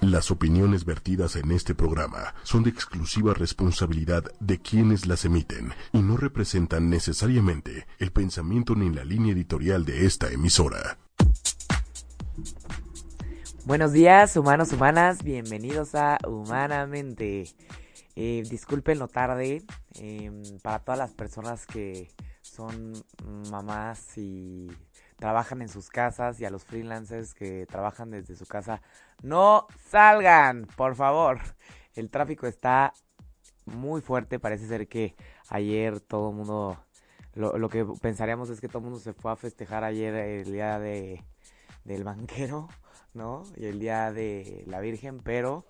[0.00, 5.98] Las opiniones vertidas en este programa son de exclusiva responsabilidad de quienes las emiten y
[6.00, 10.96] no representan necesariamente el pensamiento ni la línea editorial de esta emisora.
[13.66, 17.44] Buenos días, humanos, humanas, bienvenidos a Humanamente.
[18.16, 19.62] Eh, disculpen lo tarde,
[19.96, 22.08] em, para todas las personas que
[22.40, 22.94] son
[23.50, 24.66] mamás y
[25.20, 28.80] trabajan en sus casas y a los freelancers que trabajan desde su casa,
[29.22, 31.38] no salgan, por favor.
[31.94, 32.92] El tráfico está
[33.66, 35.14] muy fuerte, parece ser que
[35.48, 36.84] ayer todo el mundo,
[37.34, 40.78] lo, que pensaríamos es que todo el mundo se fue a festejar ayer el día
[40.78, 41.22] de,
[41.84, 42.68] del banquero,
[43.12, 43.44] ¿no?
[43.56, 45.66] Y el día de la Virgen, pero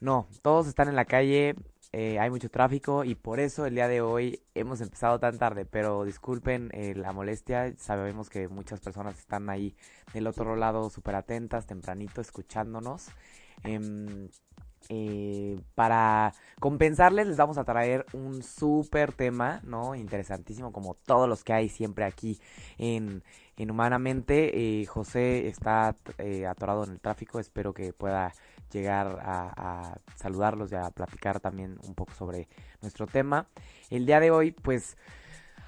[0.00, 1.54] no, todos están en la calle,
[1.92, 5.64] eh, hay mucho tráfico y por eso el día de hoy hemos empezado tan tarde,
[5.64, 9.74] pero disculpen eh, la molestia, sabemos que muchas personas están ahí
[10.12, 13.08] del otro lado súper atentas, tempranito, escuchándonos.
[13.64, 14.28] Em,
[14.90, 19.94] eh, para compensarles les vamos a traer un súper tema, ¿no?
[19.94, 22.38] Interesantísimo como todos los que hay siempre aquí
[22.76, 23.22] en,
[23.56, 24.84] en Humanamente.
[24.86, 25.96] José está
[26.48, 28.34] atorado en el tráfico, espero que pueda
[28.70, 32.48] llegar a, saludarlos y a platicar también un poco sobre
[32.82, 33.46] nuestro tema.
[33.90, 34.96] El día de hoy, pues...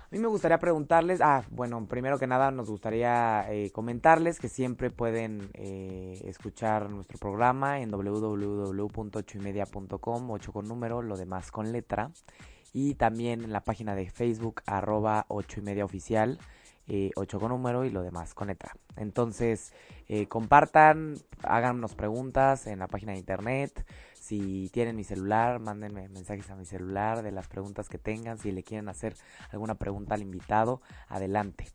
[0.03, 4.49] A mí me gustaría preguntarles, ah, bueno, primero que nada nos gustaría eh, comentarles que
[4.49, 12.11] siempre pueden eh, escuchar nuestro programa en www.ochoymedia.com, 8 con número, lo demás con letra,
[12.73, 16.41] y también en la página de Facebook arroba 8 y media oficial.
[17.15, 18.77] 8 eh, con número y lo demás con letra.
[18.97, 19.73] Entonces,
[20.09, 23.87] eh, compartan, háganos preguntas en la página de internet.
[24.15, 28.39] Si tienen mi celular, mándenme mensajes a mi celular de las preguntas que tengan.
[28.39, 29.15] Si le quieren hacer
[29.51, 31.67] alguna pregunta al invitado, adelante.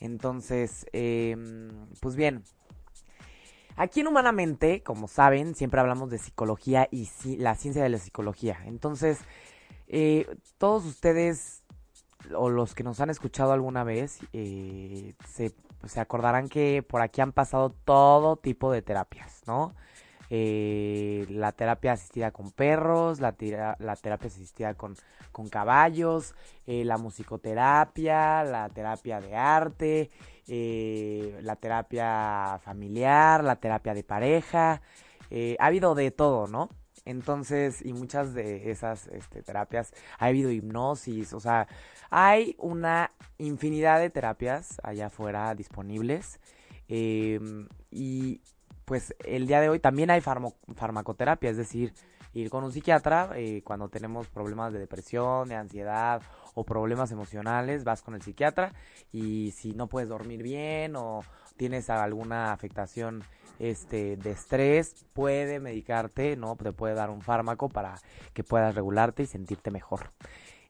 [0.00, 2.44] Entonces, em, pues bien,
[3.76, 8.58] Aquí en Humanamente, como saben, siempre hablamos de psicología y la ciencia de la psicología.
[8.66, 9.20] Entonces,
[9.88, 10.26] eh,
[10.58, 11.59] todos ustedes
[12.34, 15.52] o los que nos han escuchado alguna vez eh, se,
[15.86, 19.74] se, acordarán que por aquí han pasado todo tipo de terapias, ¿no?
[20.32, 23.34] Eh, la terapia asistida con perros, la,
[23.78, 24.96] la terapia asistida con,
[25.32, 26.34] con caballos,
[26.66, 30.10] eh, la musicoterapia, la terapia de arte,
[31.42, 34.82] la terapia familiar, la terapia de pareja.
[35.58, 36.68] ha habido de todo, ¿no?
[37.10, 41.66] Entonces, y muchas de esas este, terapias, ha habido hipnosis, o sea,
[42.08, 46.38] hay una infinidad de terapias allá afuera disponibles.
[46.88, 48.40] Em, y
[48.84, 51.92] pues el día de hoy también hay farmacoterapia, es decir,
[52.32, 56.22] ir con un psiquiatra eh, cuando tenemos problemas de depresión, de ansiedad
[56.54, 58.72] o problemas emocionales, vas con el psiquiatra
[59.12, 61.22] y si no puedes dormir bien o
[61.56, 63.22] tienes alguna afectación
[63.58, 66.56] este de estrés, puede medicarte, ¿no?
[66.56, 67.96] Te puede dar un fármaco para
[68.32, 70.12] que puedas regularte y sentirte mejor.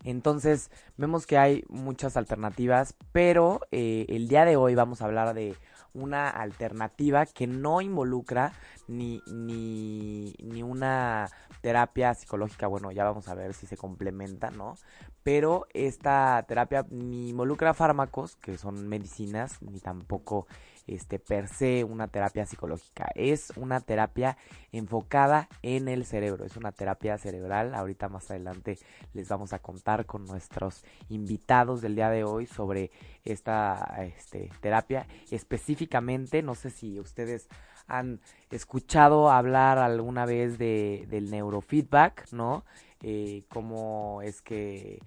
[0.02, 5.34] Entonces vemos que hay muchas alternativas, pero eh, el día de hoy vamos a hablar
[5.34, 5.54] de
[5.92, 8.52] una alternativa que no involucra
[8.88, 11.28] ni, ni, ni una
[11.60, 14.76] terapia psicológica, bueno, ya vamos a ver si se complementa, ¿no?
[15.22, 20.46] Pero esta terapia ni involucra fármacos, que son medicinas, ni tampoco
[20.86, 23.10] este per se una terapia psicológica.
[23.14, 24.36] Es una terapia
[24.72, 26.44] enfocada en el cerebro.
[26.44, 27.74] Es una terapia cerebral.
[27.74, 28.78] Ahorita más adelante
[29.12, 32.90] les vamos a contar con nuestros invitados del día de hoy sobre
[33.24, 35.06] esta este, terapia.
[35.30, 37.48] Específicamente, no sé si ustedes
[37.86, 38.20] han
[38.50, 42.64] escuchado hablar alguna vez de, del neurofeedback, ¿no?
[43.02, 45.00] Eh, cómo es que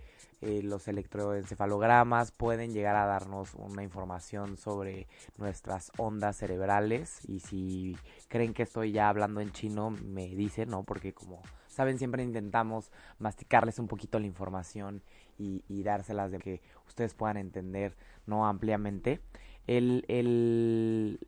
[0.46, 7.98] eh, los electroencefalogramas pueden llegar a darnos una información sobre nuestras ondas cerebrales y si
[8.28, 10.84] creen que estoy ya hablando en chino me dicen, ¿no?
[10.84, 15.02] Porque como saben siempre intentamos masticarles un poquito la información
[15.38, 19.22] y, dárselas de que ustedes puedan entender no ampliamente.
[19.66, 21.20] El, el,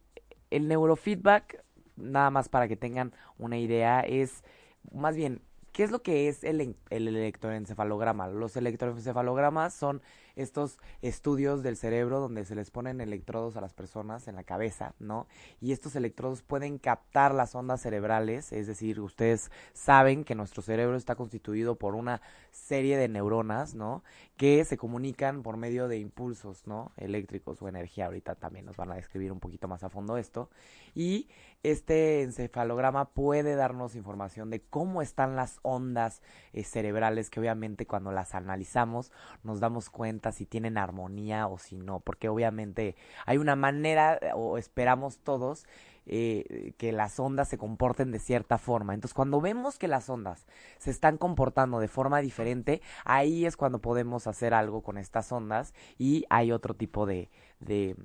[0.51, 1.63] el neurofeedback,
[1.95, 4.43] nada más para que tengan una idea, es
[4.91, 5.41] más bien
[5.75, 8.29] ¿Qué es lo que es el, el electroencefalograma?
[8.29, 10.01] Los electroencefalogramas son
[10.35, 14.93] estos estudios del cerebro donde se les ponen electrodos a las personas en la cabeza,
[14.99, 15.27] ¿no?
[15.61, 20.95] Y estos electrodos pueden captar las ondas cerebrales, es decir, ustedes saben que nuestro cerebro
[20.95, 22.21] está constituido por una
[22.51, 24.03] serie de neuronas, ¿no?
[24.37, 26.91] Que se comunican por medio de impulsos, ¿no?
[26.97, 28.05] Eléctricos o energía.
[28.05, 30.49] Ahorita también nos van a describir un poquito más a fondo esto.
[30.93, 31.27] Y
[31.63, 36.21] este encefalograma puede darnos información de cómo están las ondas
[36.53, 39.11] eh, cerebrales que obviamente cuando las analizamos
[39.43, 42.95] nos damos cuenta si tienen armonía o si no, porque obviamente
[43.25, 45.65] hay una manera, o esperamos todos,
[46.07, 48.93] eh, que las ondas se comporten de cierta forma.
[48.93, 50.45] Entonces, cuando vemos que las ondas
[50.77, 55.73] se están comportando de forma diferente, ahí es cuando podemos hacer algo con estas ondas
[55.97, 57.29] y hay otro tipo de,
[57.59, 57.95] de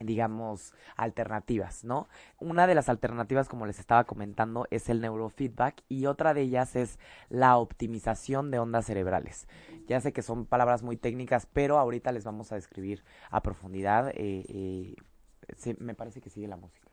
[0.00, 2.08] digamos, alternativas, ¿no?
[2.38, 6.74] Una de las alternativas, como les estaba comentando, es el neurofeedback y otra de ellas
[6.74, 6.98] es
[7.28, 9.46] la optimización de ondas cerebrales.
[9.86, 14.08] Ya sé que son palabras muy técnicas, pero ahorita les vamos a describir a profundidad.
[14.14, 16.88] Eh, eh, me parece que sigue la música.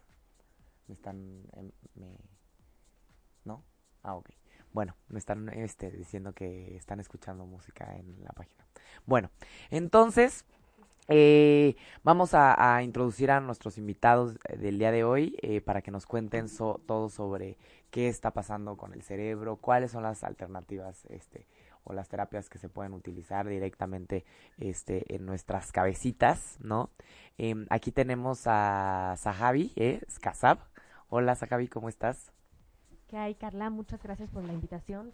[0.87, 1.43] Me están...
[1.53, 1.71] Em,
[3.45, 3.63] ¿No?
[4.03, 4.29] Ah, ok.
[4.73, 8.67] Bueno, me están este, diciendo que están escuchando música en la página.
[9.05, 9.31] Bueno,
[9.69, 10.45] entonces
[11.07, 15.91] eh, vamos a, introducir a nuestros invitados eh, del día de hoy eh, para que
[15.91, 16.47] nos cuenten
[16.85, 17.57] todo sobre
[17.91, 21.47] qué está pasando con el cerebro, cuáles son las alternativas este,
[21.83, 24.25] o las terapias que se pueden utilizar directamente
[24.57, 26.89] este, en nuestras cabecitas, ¿no?
[27.37, 30.01] Em, aquí tenemos a Sahabi, ¿eh?
[30.09, 30.59] Skazab.
[31.09, 32.33] Hola Sahabi, ¿cómo estás?
[33.07, 33.69] ¿Qué hay, Carla?
[33.69, 35.13] Muchas gracias por la invitación.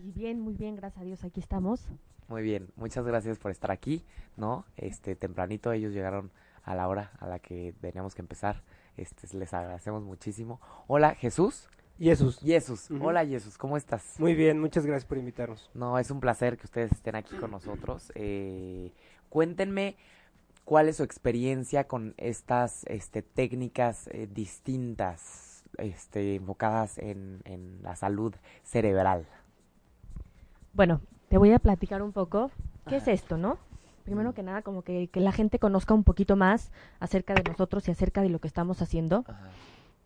[0.00, 1.86] Y bien, muy bien, gracias a Dios, aquí estamos.
[2.28, 4.04] Muy bien, muchas gracias por estar aquí,
[4.36, 4.64] ¿no?
[4.76, 6.30] Este, tempranito ellos llegaron
[6.64, 8.62] a la hora a la que teníamos que empezar.
[8.96, 10.60] Este, les agradecemos muchísimo.
[10.86, 11.68] Hola, Jesús.
[11.98, 12.38] Jesús.
[12.40, 12.88] Jesús.
[13.00, 14.18] Hola, Jesús, ¿cómo estás?
[14.18, 15.70] Muy bien, muchas gracias por invitarnos.
[15.74, 18.10] No, es un placer que ustedes estén aquí con nosotros.
[18.14, 18.92] Eh,
[19.28, 19.96] cuéntenme
[20.64, 27.94] cuál es su experiencia con estas este, técnicas eh, distintas, este, enfocadas en, en la
[27.94, 29.26] salud cerebral.
[30.72, 32.50] Bueno, te voy a platicar un poco
[32.86, 33.58] qué es esto, ¿no?
[34.04, 37.90] Primero que nada, como que, la gente conozca un poquito más acerca de nosotros y
[37.92, 39.24] acerca de lo que estamos haciendo.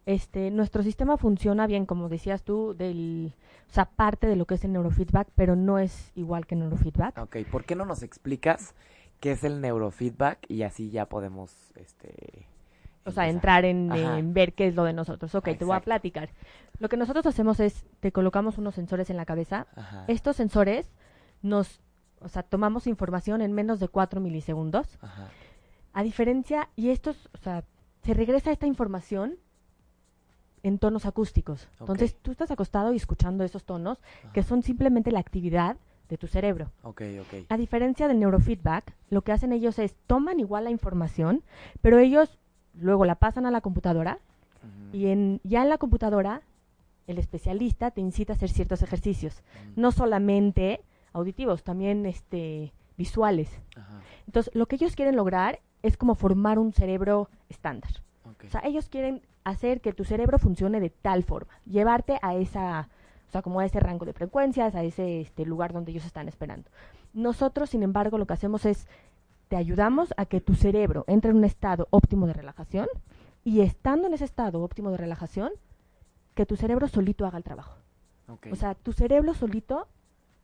[0.04, 3.34] Este, nuestro sistema funciona bien, como decías tú, del,
[3.68, 6.60] o sea, parte de lo que es el neurofeedback, pero no es igual que el
[6.60, 7.18] neurofeedback.
[7.18, 8.74] Ok, ¿por qué no nos explicas
[9.18, 12.46] qué es el neurofeedback y así ya podemos, este,
[13.06, 15.34] o sea, entrar en, ver qué es lo de nosotros.
[15.34, 16.28] Ok, te voy a platicar.
[16.78, 19.66] Lo que nosotros hacemos es, te colocamos unos sensores en la cabeza.
[20.08, 20.90] Estos sensores
[21.40, 21.80] nos,
[22.20, 24.98] o sea, tomamos información en menos de 4 milisegundos.
[25.92, 27.64] A diferencia, y estos, o sea,
[28.02, 29.36] se regresa esta información
[30.62, 31.68] en tonos acústicos.
[31.78, 33.98] Entonces, tú estás acostado y escuchando esos tonos,
[34.32, 35.76] que son simplemente la actividad
[36.08, 36.70] de tu cerebro.
[36.82, 37.46] Okay, okay.
[37.48, 41.42] A diferencia del neurofeedback, lo que hacen ellos es toman igual la información,
[41.82, 42.38] pero ellos
[42.78, 44.18] luego la pasan a la computadora
[44.92, 46.42] y en, ya en la computadora
[47.06, 49.42] el especialista te incita a hacer ciertos ejercicios,
[49.76, 50.80] no solamente
[51.12, 53.48] auditivos, también este, visuales.
[54.26, 57.90] Entonces, lo que ellos quieren lograr es como formar un cerebro estándar.
[58.24, 62.88] O sea, ellos quieren hacer que tu cerebro funcione de tal forma, llevarte a esa,
[63.28, 66.28] o sea, como a ese rango de frecuencias, a ese este, lugar donde ellos están
[66.28, 66.68] esperando.
[67.14, 68.88] Nosotros, sin embargo, lo que hacemos es,
[69.48, 72.88] te ayudamos a que tu cerebro entre en un estado óptimo de relajación
[73.44, 75.50] y estando en ese estado óptimo de relajación,
[76.34, 77.76] que tu cerebro solito haga el trabajo.
[78.50, 79.86] O sea, tu cerebro solito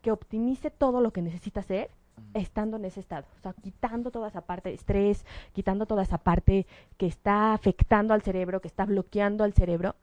[0.03, 1.91] que optimice todo lo que necesita hacer
[2.35, 6.19] estando en ese estado, o sea, quitando toda esa parte de estrés, quitando toda esa
[6.19, 6.67] parte
[6.97, 9.97] que está afectando al cerebro, que está bloqueando al cerebro,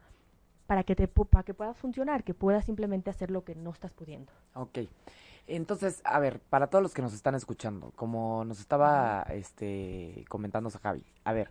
[0.68, 3.94] para que, te, para que puedas funcionar, que puedas simplemente hacer lo que no estás
[3.94, 4.32] pudiendo.
[4.54, 4.80] Ok.
[5.50, 10.70] Entonces, a ver, para todos los que nos están escuchando, como nos estaba este, comentando
[10.70, 11.50] Javi, a ver,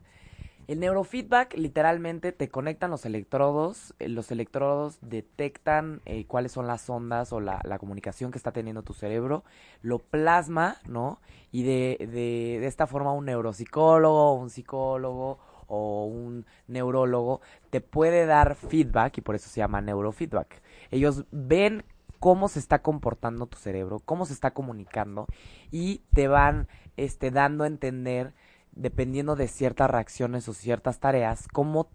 [0.68, 6.88] el neurofeedback literalmente te conectan los electrodos, eh, los electrodos detectan eh, cuáles son las
[6.88, 9.44] ondas o la, comunicación que está teniendo tu cerebro,
[9.82, 11.20] lo plasma, ¿no?
[11.50, 18.26] Y de, de, de esta forma un neuropsicólogo, un psicólogo o un neurólogo te puede
[18.26, 20.62] dar feedback y por eso se llama neurofeedback.
[20.90, 21.84] Ellos ven
[22.18, 25.26] cómo se está comportando tu cerebro, cómo se está comunicando
[25.70, 28.34] y te van este, dando a entender
[28.72, 31.90] dependiendo de ciertas reacciones o ciertas tareas, cómo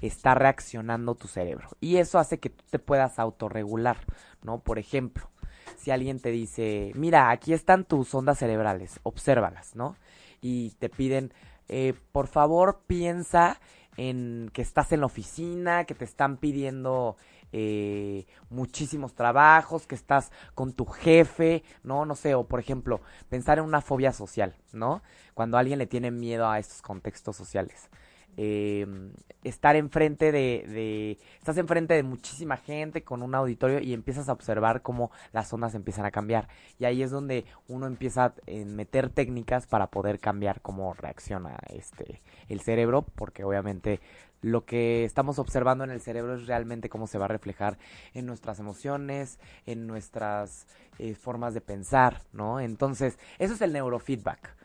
[0.00, 1.68] está reaccionando tu cerebro.
[1.80, 3.96] Y eso hace que tú te puedas autorregular,
[4.42, 4.60] ¿no?
[4.60, 5.28] Por ejemplo,
[5.76, 9.96] si alguien te dice, mira, aquí están tus ondas cerebrales, obsérvalas, ¿no?
[10.40, 11.32] Y te piden,
[11.68, 13.60] eh, por favor, piensa
[13.96, 17.16] en que estás en la oficina, que te están pidiendo
[17.52, 22.04] eh, muchísimos trabajos, que estás con tu jefe, ¿no?
[22.04, 25.02] No sé, o por ejemplo, pensar en una fobia social, ¿no?
[25.34, 27.88] Cuando alguien le tiene miedo a estos contextos sociales.
[28.40, 28.86] Eh,
[29.42, 34.32] estar enfrente de, de, estás enfrente de muchísima gente con un auditorio y empiezas a
[34.32, 38.34] observar cómo las ondas empiezan a cambiar y ahí es donde uno empieza a
[38.66, 44.00] meter técnicas para poder cambiar cómo reacciona este el cerebro porque obviamente
[44.42, 47.78] lo que estamos observando en el cerebro es realmente cómo se va a reflejar
[48.14, 50.66] en nuestras emociones, en nuestras
[50.98, 52.60] eh, formas de pensar, ¿no?
[52.60, 54.56] Entonces, eso es el neurofeedback.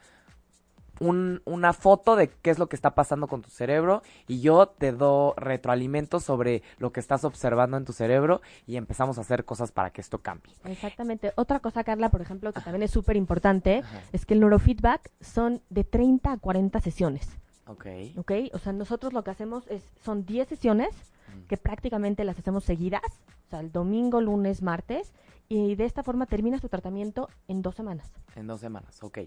[0.99, 4.67] un- una foto de qué es lo que está pasando con tu cerebro y yo
[4.67, 9.43] te doy retroalimento sobre lo que estás observando en tu cerebro y empezamos a hacer
[9.43, 10.53] cosas para que esto cambie.
[10.65, 11.33] Exactamente.
[11.35, 15.61] Otra cosa, Carla, por ejemplo, que también es súper importante, es que el neurofeedback son
[15.71, 17.27] de 30 a 40 sesiones,
[17.67, 17.85] Ok.
[18.17, 18.31] ¿ok?
[18.53, 20.89] O sea, nosotros lo que hacemos es, son 10 sesiones
[21.33, 21.47] Mm.
[21.47, 23.01] que prácticamente las hacemos seguidas,
[23.47, 25.13] o sea, el domingo, lunes, martes,
[25.49, 28.11] y de esta forma terminas tu tratamiento en dos semanas.
[28.35, 29.19] En dos semanas, ok.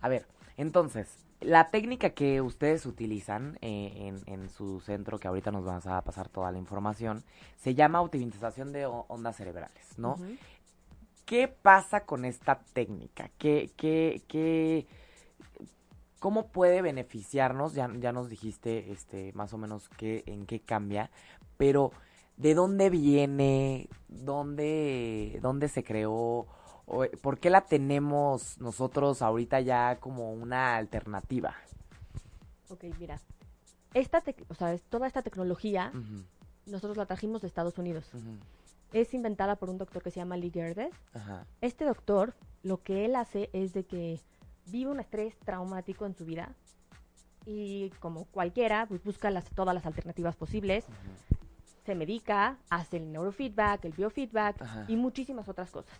[0.00, 5.50] A ver, entonces, la técnica que ustedes utilizan eh, en, en su centro, que ahorita
[5.50, 7.22] nos vas a pasar toda la información,
[7.56, 10.14] se llama optimización de ondas cerebrales, ¿no?
[10.14, 10.36] Ujú.
[11.24, 13.30] ¿Qué pasa con esta técnica?
[13.36, 14.86] ¿Qué, qué, qué,
[16.18, 17.74] cómo puede beneficiarnos?
[17.74, 21.10] Ya, ya nos dijiste este, más o menos qué, en qué cambia,
[21.56, 21.92] pero
[22.36, 23.88] ¿de dónde viene?
[24.08, 26.46] ¿Dónde, dónde se creó?
[27.02, 31.54] Eh, ¿Por qué la tenemos nosotros ahorita ya como una alternativa?
[32.68, 33.20] Ok, mira.
[33.94, 35.90] Esta o sea, toda esta tecnología
[36.66, 38.10] nosotros la trajimos de Estados Unidos.
[38.92, 40.94] Es inventada por un doctor que se llama Lee Gerdes.
[41.60, 44.20] Este doctor lo que él hace es de que
[44.66, 46.54] vive un estrés traumático en su vida
[47.46, 50.84] y como cualquiera pues busca las, todas las alternativas posibles,
[51.84, 54.84] se medica, hace el neurofeedback, el biofeedback Ajá.
[54.88, 55.94] y muchísimas otras cosas.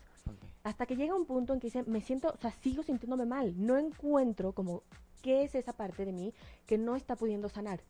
[0.64, 3.54] Hasta que llega un punto en que dice, me siento, o sea, sigo sintiéndome mal,
[3.56, 4.82] no encuentro como
[5.22, 6.34] qué es esa parte de mí
[6.66, 7.80] que no está pudiendo sanar.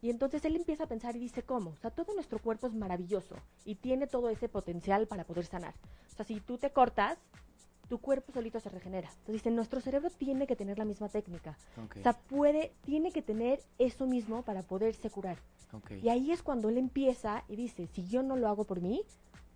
[0.00, 1.70] Y entonces él empieza a pensar y dice, ¿cómo?
[1.70, 3.34] O sea, todo nuestro cuerpo es maravilloso
[3.64, 5.74] y tiene todo ese potencial para poder sanar.
[6.12, 7.18] O sea, si tú te cortas,
[7.88, 9.08] tu cuerpo solito se regenera.
[9.08, 11.56] Entonces dice, nuestro cerebro tiene que tener la misma técnica.
[11.82, 15.38] ok, O sea, puede, tiene que tener eso mismo para poderse curar.
[16.02, 19.02] Y ahí es cuando él empieza y dice, si yo no lo hago por mí,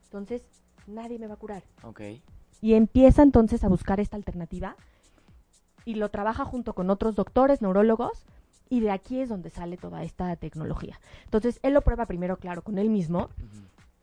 [0.05, 0.43] entonces
[0.87, 1.63] nadie me va a curar.
[2.61, 4.77] Y empieza entonces a buscar esta alternativa
[5.85, 8.25] y lo trabaja junto con otros doctores, neurólogos,
[8.69, 11.01] y de aquí es donde sale toda esta tecnología.
[11.25, 13.29] Entonces, él lo prueba primero, claro, con él mismo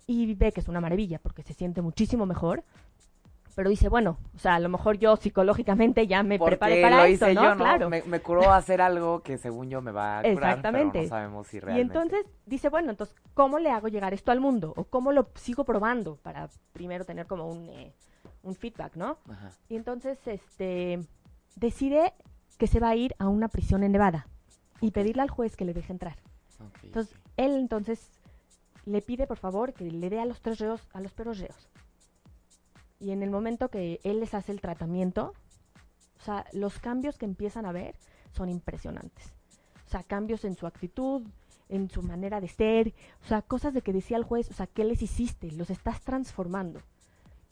[0.05, 2.63] y ve que es una maravilla porque se siente muchísimo mejor.
[3.55, 6.97] Pero dice, bueno, o sea, a lo mejor yo psicológicamente ya me Porque preparé para
[6.97, 7.43] lo hice ¿no?
[7.43, 7.63] yo, ¿no?
[7.63, 7.89] Claro.
[7.89, 10.91] Me, me curó hacer algo que según yo me va a curar, Exactamente.
[10.93, 11.93] pero no sabemos si Y realmente.
[11.97, 14.73] entonces dice, bueno, entonces, ¿cómo le hago llegar esto al mundo?
[14.77, 17.93] ¿O cómo lo sigo probando para primero tener como un, eh,
[18.43, 19.17] un feedback, ¿no?
[19.29, 20.99] Ajá, Y entonces, este,
[21.55, 22.13] decide
[22.57, 24.27] que se va a ir a una prisión en Nevada
[24.81, 26.17] y pedirle al juez que le deje entrar.
[26.83, 28.09] Entonces, él entonces
[28.85, 31.69] le pide, por favor, que le dé a los tres reos, a los perros reos.
[32.99, 35.33] Y en el momento que él les hace el tratamiento,
[36.19, 37.95] o sea, los cambios que empiezan a ver
[38.31, 39.33] son impresionantes.
[39.87, 41.23] O sea, cambios en su actitud,
[41.69, 44.67] en su manera de ser, o sea, cosas de que decía el juez, o sea,
[44.67, 45.51] ¿qué les hiciste?
[45.51, 46.81] Los estás transformando.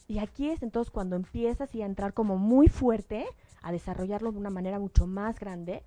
[0.08, 3.26] Y aquí es entonces cuando empiezas y a entrar como muy fuerte,
[3.62, 5.84] a desarrollarlo de una manera mucho más grande.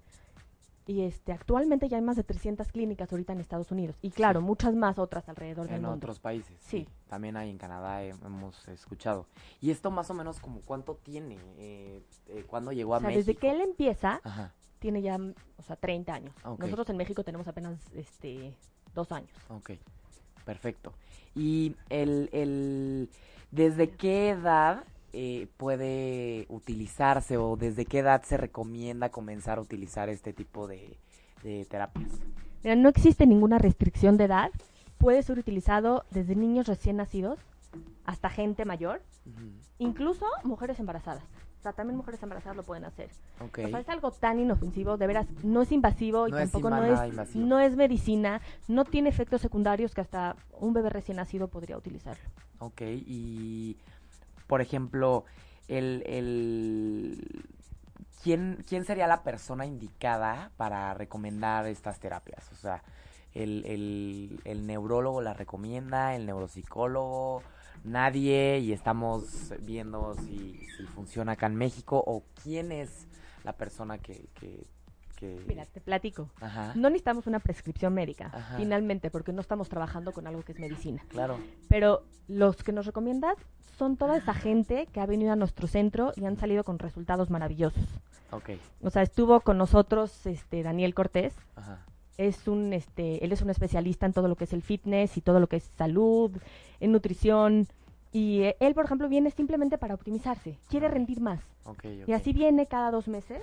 [0.91, 3.97] Y este, actualmente ya hay más de 300 clínicas ahorita en Estados Unidos.
[4.03, 4.47] Y claro, Sí.
[4.47, 5.97] muchas más otras alrededor del En mundo.
[5.99, 6.59] otros países.
[6.61, 6.89] Sí.
[7.09, 9.27] También hay en Canadá, eh, hemos escuchado.
[9.61, 11.39] ¿Y esto más o menos como cuánto tiene?
[11.59, 13.25] Eh, eh, ¿Cuándo llegó a O sea, México?
[13.25, 15.17] desde que él empieza, Ajá, tiene ya,
[15.59, 16.35] o sea, 30 años.
[16.59, 18.53] Nosotros en México tenemos apenas este,
[18.93, 19.31] dos años.
[19.49, 19.71] ok.
[20.45, 20.93] Perfecto.
[21.37, 23.11] ¿Y el, el
[23.53, 30.09] desde qué edad eh, puede utilizarse o desde qué edad se recomienda comenzar a utilizar
[30.09, 30.97] este tipo de,
[31.43, 32.11] de terapias?
[32.63, 34.51] Mira, no existe ninguna restricción de edad.
[34.99, 37.39] Puede ser utilizado desde niños recién nacidos
[38.05, 41.23] hasta gente mayor, Ujú, incluso mujeres embarazadas.
[41.59, 43.11] O sea, también mujeres embarazadas lo pueden hacer.
[43.39, 43.59] Ok.
[43.65, 46.69] O sea, es algo tan inofensivo, de veras, no es invasivo y No es tampoco
[46.75, 47.47] inva- no, es, invasivo.
[47.47, 52.23] no es medicina, no tiene efectos secundarios que hasta un bebé recién nacido podría utilizarlo.
[52.61, 53.77] Ok, y
[54.51, 55.27] por ejemplo,
[55.69, 57.45] el, el
[58.21, 62.51] ¿quién, quién sería la persona indicada para recomendar estas terapias?
[62.51, 62.83] O sea,
[63.33, 67.45] el, el, el neurólogo la recomienda, el neuropsicólogo,
[67.85, 73.07] nadie, y estamos viendo si, si funciona acá en México, o quién es
[73.45, 74.67] la persona que, que,
[75.21, 76.29] que- Mira, te platico.
[76.41, 78.57] Ajá, No necesitamos una prescripción médica, Ajá.
[78.57, 81.03] finalmente, porque no estamos trabajando con algo que es medicina.
[81.09, 83.37] claro, Pero los que nos recomiendas
[83.79, 87.31] son toda esa gente que ha venido a nuestro centro y han salido con resultados
[87.31, 87.85] maravillosos.
[88.33, 88.51] ok,
[88.83, 91.79] O sea, estuvo con nosotros este Daniel Cortés, ajá,
[92.17, 95.21] es un este él es un especialista en todo lo que es el fitness y
[95.23, 96.31] todo lo que es salud,
[96.81, 97.67] en nutrición
[98.13, 101.41] y eh, él, por ejemplo, viene simplemente para optimizarse, quiere rendir más.
[101.65, 102.11] ok, Y ok.
[102.11, 103.43] así viene cada dos meses.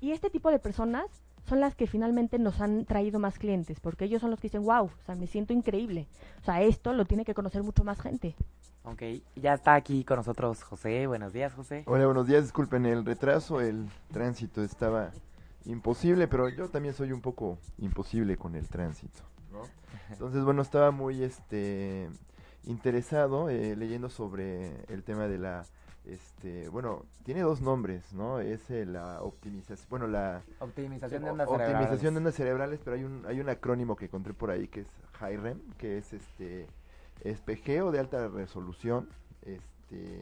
[0.00, 1.04] Y este tipo de personas
[1.46, 4.64] son las que finalmente nos han traído más clientes, porque ellos son los que dicen,
[4.64, 6.06] wow, o sea, me siento increíble.
[6.40, 8.34] O sea, esto lo tiene que conocer mucho más gente.
[8.84, 9.02] Ok,
[9.36, 11.06] ya está aquí con nosotros José.
[11.06, 11.84] Buenos días, José.
[11.86, 12.44] Hola, buenos días.
[12.44, 15.10] Disculpen el retraso, el tránsito estaba
[15.66, 19.20] imposible, pero yo también soy un poco imposible con el tránsito,
[19.52, 19.60] ¿no?
[20.10, 22.08] Entonces, bueno, estaba muy este
[22.64, 25.66] interesado eh, leyendo sobre el tema de la
[26.10, 28.40] este, bueno, tiene dos nombres, ¿no?
[28.40, 31.76] Es eh, la optimización, bueno, la optimización de ondas cerebrales.
[31.76, 34.80] Optimización de ondas cerebrales, pero hay un hay un acrónimo que encontré por ahí que
[34.80, 34.88] es
[35.20, 36.66] HIREM, que es este
[37.22, 39.08] espejeo de alta resolución,
[39.42, 40.18] este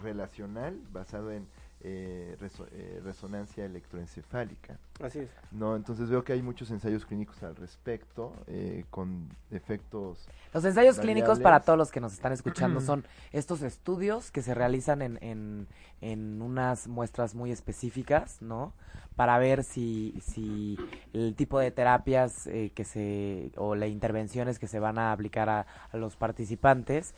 [0.00, 1.46] relacional basado en
[1.82, 2.36] eh,
[2.72, 4.78] eh, resonancia electroencefálica.
[5.02, 5.30] Así es.
[5.50, 10.28] No, entonces veo que hay muchos ensayos clínicos al respecto eh, con efectos.
[10.52, 14.52] Los ensayos clínicos para todos los que nos están escuchando son estos estudios que se
[14.52, 15.68] realizan en, en,
[16.02, 18.74] en unas muestras muy específicas, ¿no?
[19.16, 20.76] Para ver si, si
[21.14, 22.44] el tipo de terapias
[22.74, 27.14] que se o las intervenciones que se van a aplicar a, a los participantes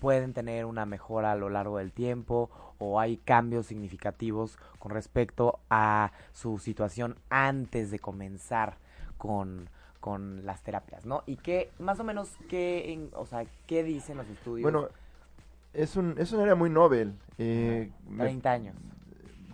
[0.00, 5.60] pueden tener una mejora a lo largo del tiempo o hay cambios significativos con respecto
[5.70, 8.76] a su situación antes de comenzar
[9.16, 9.68] con,
[10.00, 11.22] con las terapias, ¿no?
[11.26, 14.62] Y qué, más o menos, qué, o sea, qué dicen los estudios.
[14.62, 14.88] Bueno,
[15.72, 17.14] es un, es una área muy novel.
[17.38, 18.76] Eh, 30 años.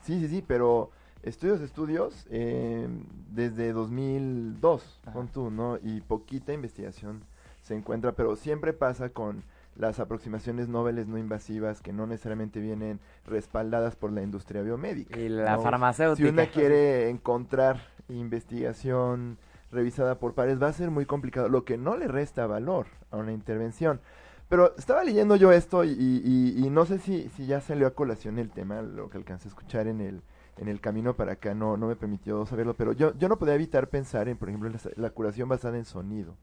[0.03, 0.91] Sí, sí, sí, pero
[1.23, 2.89] estudios, estudios, eh,
[3.31, 5.79] desde 2002, con tú, ¿no?
[5.83, 7.23] Y poquita investigación
[7.63, 9.43] se encuentra, pero siempre pasa con
[9.79, 15.19] las aproximaciones noveles no invasivas que no necesariamente vienen respaldadas por la industria biomédica.
[15.19, 16.27] Y la farmacéutica.
[16.27, 19.39] Si una quiere encontrar investigación
[19.71, 23.19] revisada por pares, va a ser muy complicado, lo que no le resta valor a
[23.19, 24.01] una intervención.
[24.49, 28.39] Pero estaba leyendo yo esto y, y, no sé si, si ya salió a colación
[28.39, 30.23] el tema, lo que alcancé a escuchar en el,
[30.57, 33.55] en el camino para acá no, no me permitió saberlo, pero yo, yo no podía
[33.55, 36.35] evitar pensar en, por ejemplo, la curación basada en sonido.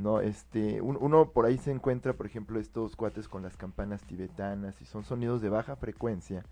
[0.00, 0.20] ¿No?
[0.20, 4.86] Este, uno por ahí se encuentra, por ejemplo, estos cuates con las campanas tibetanas y
[4.86, 6.44] son sonidos de baja frecuencia.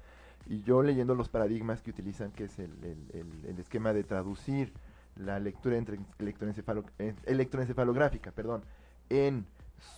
[0.46, 2.72] Y yo leyendo los paradigmas que utilizan, que es el,
[3.12, 4.72] el, esquema de traducir
[5.16, 6.84] la lectura entre electroencefalo,
[7.26, 8.62] electroencefalográfica, perdón,
[9.10, 9.44] en,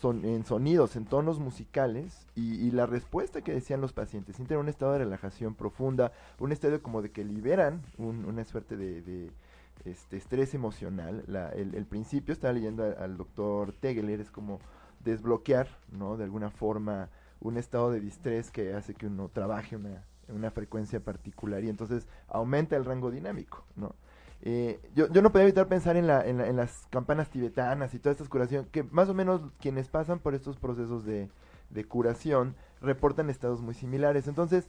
[0.01, 4.69] son, en sonidos, en tonos musicales, y, la respuesta que decían los pacientes, sienten un
[4.69, 9.31] estado de relajación profunda, un estado como de que liberan una suerte de
[9.85, 11.25] este estrés emocional.
[11.27, 14.61] La, el, principio, estaba leyendo al, doctor Tegeler, es como
[15.05, 16.17] desbloquear, ¿no?
[16.17, 17.09] De alguna forma
[17.41, 22.07] un estado de distrés que hace que uno trabaje una, una frecuencia particular y entonces
[22.29, 23.95] aumenta el rango dinámico, ¿no?
[24.43, 28.17] Eh, yo, yo no podía evitar pensar en, la, en, las campanas tibetanas y todas
[28.17, 31.29] estas curaciones, que más o menos quienes pasan por estos procesos de,
[31.69, 34.29] de curación reportan estados muy similares.
[34.29, 34.65] Entonces,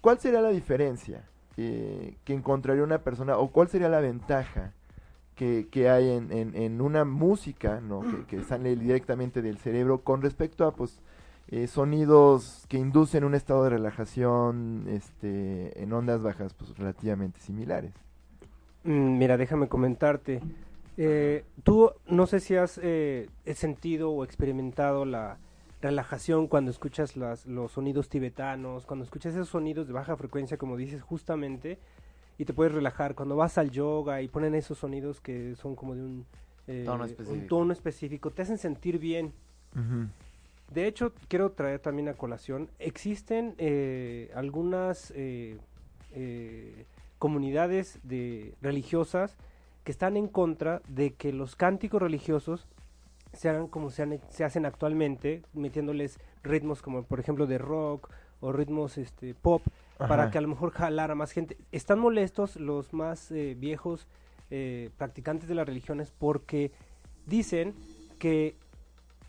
[0.00, 1.24] ¿cuál sería la diferencia?
[1.56, 4.72] Que encontraría una persona o cuál sería la ventaja
[5.36, 8.02] que, que hay en, en, una música ¿no?
[8.26, 11.02] que, sale directamente del cerebro con respecto a pues
[11.48, 17.92] eh, sonidos que inducen un estado de relajación este, en ondas bajas pues relativamente similares.
[18.84, 20.40] Mm, mira, déjame comentarte.
[20.96, 25.36] Eh, tú no sé si has eh, sentido o experimentado la,
[25.86, 30.76] relajación cuando escuchas las, los sonidos tibetanos, cuando escuchas esos sonidos de baja frecuencia, como
[30.76, 31.78] dices justamente,
[32.38, 33.14] y te puedes relajar.
[33.14, 36.26] Cuando vas al yoga y ponen esos sonidos que son como de un,
[36.66, 37.42] eh, tono, específico.
[37.42, 39.32] un tono específico, te hacen sentir bien.
[40.72, 45.58] De hecho, quiero traer también a colación, existen eh, algunas eh,
[47.18, 49.36] comunidades de religiosas
[49.84, 52.66] que están en contra de que los cánticos religiosos
[53.36, 58.52] se hagan como se, se hacen actualmente, metiéndoles ritmos como por ejemplo de rock o
[58.52, 59.62] ritmos este pop
[59.98, 61.56] para que a lo mejor jalara más gente.
[61.72, 64.06] Están molestos los más eh, viejos
[64.50, 66.72] eh, practicantes de las religiones porque
[67.26, 67.74] dicen
[68.18, 68.56] que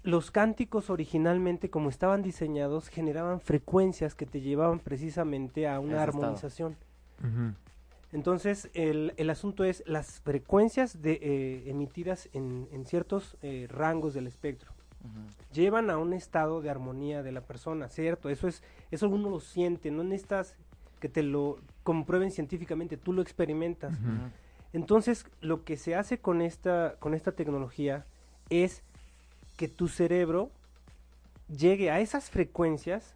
[0.04, 6.76] los cánticos originalmente como estaban diseñados generaban frecuencias que te llevaban precisamente a una armonización.
[8.14, 14.14] Entonces, el, el, asunto es las frecuencias de, eh, emitidas en, en ciertos eh, rangos
[14.14, 14.72] del espectro.
[15.54, 18.30] Llevan a un estado de armonía de la persona, ¿cierto?
[18.30, 20.56] Eso es, eso uno lo siente, no necesitas
[21.00, 23.98] que te lo comprueben científicamente, tú lo experimentas.
[24.74, 28.06] Entonces, lo que se hace con esta, con esta tecnología
[28.50, 28.84] es
[29.56, 30.52] que tu cerebro
[31.48, 33.16] llegue a esas frecuencias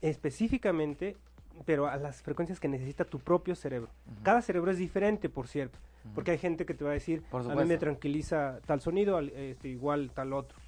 [0.00, 1.16] específicamente
[1.64, 3.90] pero a las frecuencias que necesita tu propio cerebro.
[4.22, 5.78] Cada cerebro es diferente, por cierto,
[6.14, 9.68] porque hay gente que te va a decir, a mí me tranquiliza tal sonido, este,
[9.68, 10.58] igual tal otro.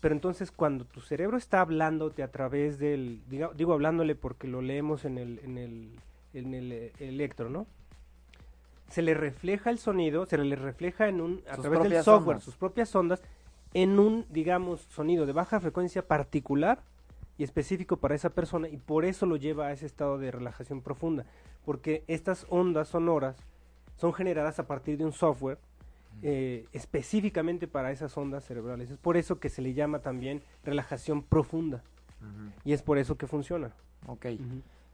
[0.00, 5.04] Pero entonces cuando tu cerebro está hablándote a través del, digo, hablándole porque lo leemos
[5.04, 5.98] en el, en el,
[6.34, 7.66] en el eh, electro, ¿no?
[8.88, 12.36] se le refleja el sonido, se le refleja en un, a Sus través del software,
[12.36, 12.44] ondas.
[12.44, 13.22] sus propias ondas,
[13.74, 16.82] en un, digamos, sonido de baja frecuencia particular
[17.38, 20.80] y específico para esa persona y por eso lo lleva a ese estado de relajación
[20.80, 21.26] profunda,
[21.64, 23.36] porque estas ondas sonoras
[23.96, 25.58] son generadas a partir de un software
[26.22, 28.90] eh, específicamente para esas ondas cerebrales.
[28.90, 31.82] Es por eso que se le llama también relajación profunda
[32.64, 33.72] y es por eso que funciona.
[34.06, 34.26] Ok.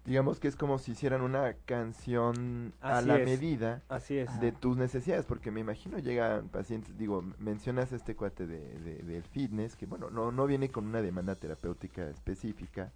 [0.05, 3.25] Digamos que es como si hicieran una canción a Así la es.
[3.25, 4.41] medida Así es.
[4.41, 9.23] de tus necesidades, porque me imagino llegan pacientes, digo, mencionas este cuate de, de- del
[9.23, 12.91] fitness, que bueno, no, no viene con una demanda terapéutica específica,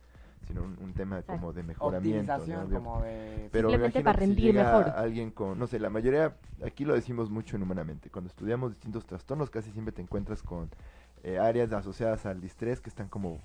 [0.48, 2.44] sino un, un tema como de mejoramiento.
[2.44, 2.66] ¿no?
[2.66, 3.48] De- como de...
[3.52, 4.88] pero me imagino para que si rendir llega mejor.
[4.96, 9.06] alguien con, no sé, la mayoría, aquí lo decimos mucho en Humanamente, cuando estudiamos distintos
[9.06, 10.70] trastornos casi siempre te encuentras con
[11.22, 13.40] eh, áreas asociadas al distrés que están como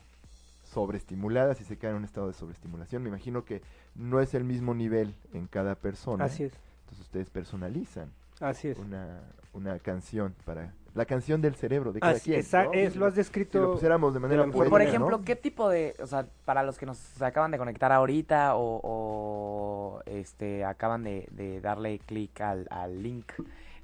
[0.72, 3.04] sobreestimuladas y se quedan en un estado de sobreestimulación.
[3.04, 3.62] Me imagino que
[3.96, 6.26] no es el mismo nivel en cada persona.
[6.26, 6.54] Así es.
[6.84, 8.78] Entonces ustedes personalizan Así es.
[8.80, 9.22] una,
[9.54, 12.40] una canción para la canción del cerebro de cada Así- quien.
[12.42, 12.74] esa- ¿no?
[12.74, 13.72] es, lo has Si lo descrito.
[13.74, 15.24] pusiéramos de manera la- Por, por poética, ejemplo, ¿no?
[15.24, 20.02] ¿qué tipo de, o sea, para los que nos acaban de conectar ahorita o, o,
[20.06, 23.32] este, acaban de, de darle clic al, al link,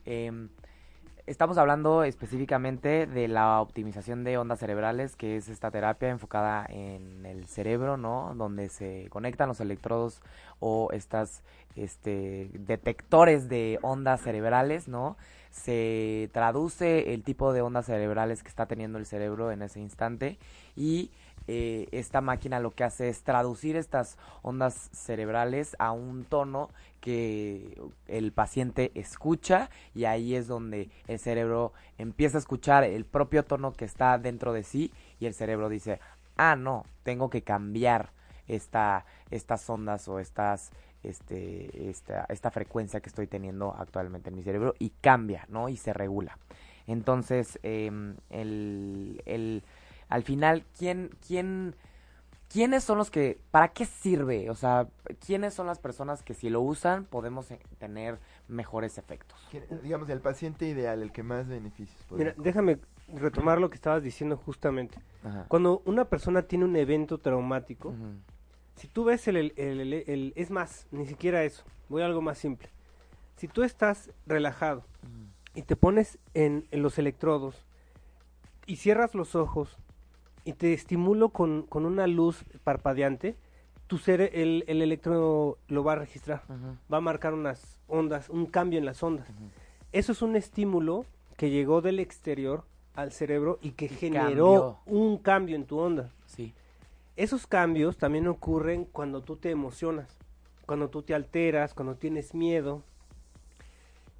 [0.06, 0.50] em,
[1.28, 7.26] estamos hablando específicamente de la optimización de ondas cerebrales, que es esta terapia enfocada en
[7.26, 8.34] el cerebro, ¿no?
[8.36, 10.22] Donde se conectan los electrodos
[10.60, 11.44] o estas,
[11.76, 15.18] este, detectores de ondas cerebrales, ¿no?
[15.52, 20.38] se traduce el tipo de ondas cerebrales que está teniendo el cerebro en ese instante
[20.76, 21.12] y
[21.48, 27.82] eh, esta máquina lo que hace es traducir estas ondas cerebrales a un tono que
[28.08, 33.74] el paciente escucha y ahí es donde el cerebro empieza a escuchar el propio tono
[33.74, 36.00] que está dentro de sí y el cerebro dice,
[36.36, 38.12] ah, no, tengo que cambiar
[38.48, 40.72] esta, estas ondas o estas
[41.04, 45.70] este, esta, esta frecuencia que estoy teniendo actualmente en mi cerebro y cambia, ¿no?
[45.70, 46.38] Y se regula.
[46.88, 49.64] Entonces, em, el, el,
[50.10, 51.76] al final, ¿quién, quién,
[52.50, 54.50] ¿quiénes son los que, para qué sirve?
[54.50, 54.88] O sea,
[55.26, 59.38] ¿quiénes son las personas que si lo usan podemos eh, tener mejores efectos?
[59.52, 62.80] ¿Quién- Digamos, el paciente ideal, el que más beneficios puede Mira, déjame
[63.13, 64.98] retomar lo que estabas diciendo justamente.
[65.24, 65.46] Ajá.
[65.48, 67.93] Cuando una persona tiene un evento traumático,
[68.76, 71.63] si tú ves el, el- el- el- el- Es más, ni siquiera eso.
[71.89, 72.70] Voy a algo más simple.
[73.38, 74.84] Si tú estás relajado
[75.54, 77.65] y te pones en, en los electrodos
[78.65, 79.78] y cierras los ojos
[80.48, 83.36] y te estimulo con, con una luz parpadeante,
[83.88, 86.44] tu cere el, el electrodo lo va a registrar.
[86.92, 89.28] Va a marcar unas ondas, un cambio en las ondas.
[89.92, 91.06] Eso es un estímulo
[91.36, 92.64] que llegó del exterior
[92.96, 95.00] al cerebro y que Y generó cambió.
[95.00, 96.12] un cambio en tu onda.
[96.26, 96.54] Sí.
[97.18, 100.18] Esos cambios también ocurren cuando tú te emocionas,
[100.66, 102.84] cuando tú te alteras, cuando tienes miedo.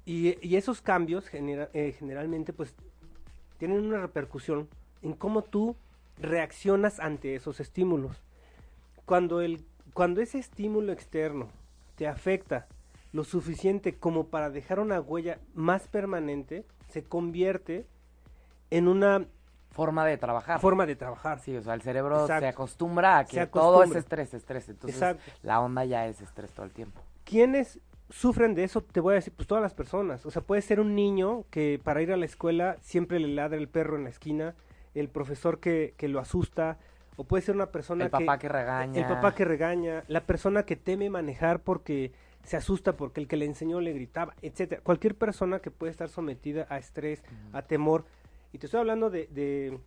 [0.04, 2.74] Y, y esos cambios genera- eh, generalmente pues
[3.58, 4.68] tienen una repercusión
[5.02, 5.76] en cómo tú
[6.20, 8.22] reaccionas ante esos estímulos.
[9.04, 11.48] Cuando, el, cuando ese estímulo externo
[11.96, 12.66] te afecta
[13.12, 17.86] lo suficiente como para dejar una huella más permanente, se convierte
[18.70, 19.26] en una
[19.70, 20.60] Forma de trabajar.
[20.60, 21.40] forma de trabajar.
[21.40, 22.40] Sí, o sea, el cerebro Exacto.
[22.40, 24.68] se acostumbra a que todo es estrés, estrés.
[24.68, 25.22] Entonces, Exacto.
[25.42, 27.00] la onda ya es estrés todo el tiempo.
[27.24, 27.78] ¿Quiénes
[28.10, 28.80] sufren de eso?
[28.80, 30.24] Te voy a decir, pues todas las personas.
[30.26, 33.56] O sea, puede ser un niño que para ir a la escuela siempre le ladra
[33.58, 34.56] el perro en la esquina,
[34.94, 36.78] el profesor que, que lo asusta,
[37.16, 39.00] o puede ser una persona El papá que regaña.
[39.00, 42.12] El papá que regaña, la persona que teme manejar porque
[42.44, 44.80] se asusta porque el que le enseñó le gritaba, etcétera.
[44.82, 47.22] Cualquier persona que puede estar sometida a estrés,
[47.52, 48.04] a temor.
[48.52, 49.80] Y te estoy hablando de, de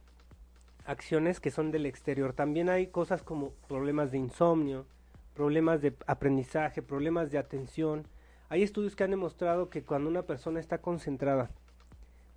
[0.86, 2.34] acciones que son del exterior.
[2.34, 4.86] También hay cosas como problemas de insomnio,
[5.34, 8.06] problemas de aprendizaje, problemas de atención.
[8.50, 11.50] Hay estudios que han demostrado que cuando una persona está concentrada,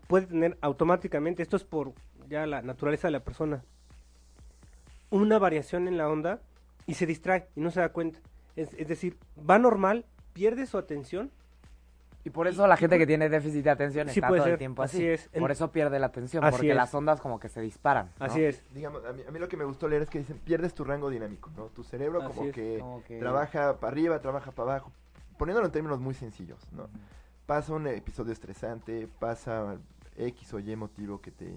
[0.06, 1.92] puede tener automáticamente, esto es por
[2.28, 3.62] ya la naturaleza de la persona,
[5.10, 6.40] una variación en la onda
[6.86, 8.18] y se distrae y no se da cuenta.
[8.56, 11.30] Es, es decir, va normal, pierde su atención.
[12.26, 14.58] Y por eso la gente que tiene déficit de atención Sí está puede todo el
[14.58, 14.96] tiempo así.
[14.96, 15.28] así es.
[15.34, 16.76] En- Por eso pierde la atención, Así porque es.
[16.76, 18.10] las ondas como que se disparan.
[18.18, 18.24] ¿no?
[18.24, 18.62] Así es.
[18.72, 20.84] Digamos, a mí, a mí lo que me gustó leer es que dicen, pierdes tu
[20.84, 21.66] rango dinámico, ¿no?
[21.66, 24.90] Tu cerebro como que, Como que- trabaja para arriba, trabaja para abajo,
[25.36, 26.88] poniéndolo en términos muy sencillos, ¿no?
[27.44, 29.76] Pasa un episodio estresante, pasa
[30.16, 31.52] X o Y motivo que te,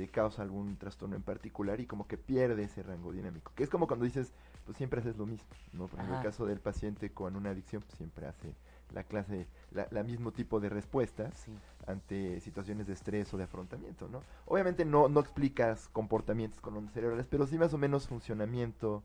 [0.00, 3.68] te causa algún trastorno en particular y como que pierde ese rango dinámico, que es
[3.68, 4.32] como cuando dices,
[4.64, 5.88] pues siempre haces lo mismo, ¿no?
[5.88, 8.54] Por ejemplo, el caso del paciente con una adicción, pues siempre hace
[8.94, 11.52] la clase, la, la mismo tipo de respuestas Sí.
[11.86, 14.22] ante situaciones de estrés o de afrontamiento, ¿no?
[14.46, 19.02] Obviamente no, no explicas comportamientos con cerebrales, pero sí más o menos funcionamiento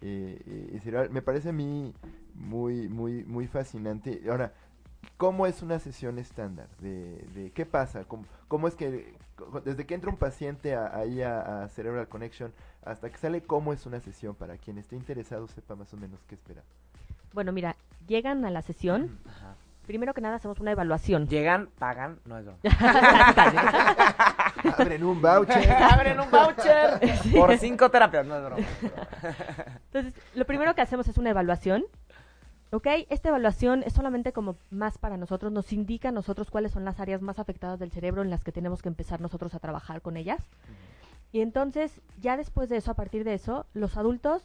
[0.00, 0.40] eh,
[0.72, 1.10] eh, cerebral.
[1.10, 1.92] Me parece a mí
[2.34, 4.22] muy, muy, muy fascinante.
[4.30, 4.54] Ahora,
[5.16, 6.66] ¿cómo es una sesión estándar?
[6.80, 8.04] De, de qué pasa?
[8.04, 9.14] ¿Cómo, cómo es que
[9.64, 12.52] desde que entra un paciente a- ahí a, a Cerebral Connection
[12.84, 16.18] hasta que sale, cómo es una sesión para quien esté interesado sepa más o menos
[16.28, 16.64] qué esperar?
[17.32, 19.54] Bueno, mira, llegan a la sesión, Ajá.
[19.86, 21.28] primero que nada hacemos una evaluación.
[21.28, 22.58] Llegan, pagan, no es broma.
[24.78, 25.72] Abren un voucher.
[25.72, 27.00] Abren un voucher
[27.36, 28.66] por cinco terapias, no es broma.
[29.92, 31.84] Entonces, lo primero que hacemos es una evaluación.
[32.70, 32.86] ¿Ok?
[33.08, 37.00] Esta evaluación es solamente como más para nosotros, nos indica a nosotros cuáles son las
[37.00, 40.16] áreas más afectadas del cerebro en las que tenemos que empezar nosotros a trabajar con
[40.16, 40.42] ellas.
[41.32, 44.42] Y entonces, ya después de eso, a partir de eso, los adultos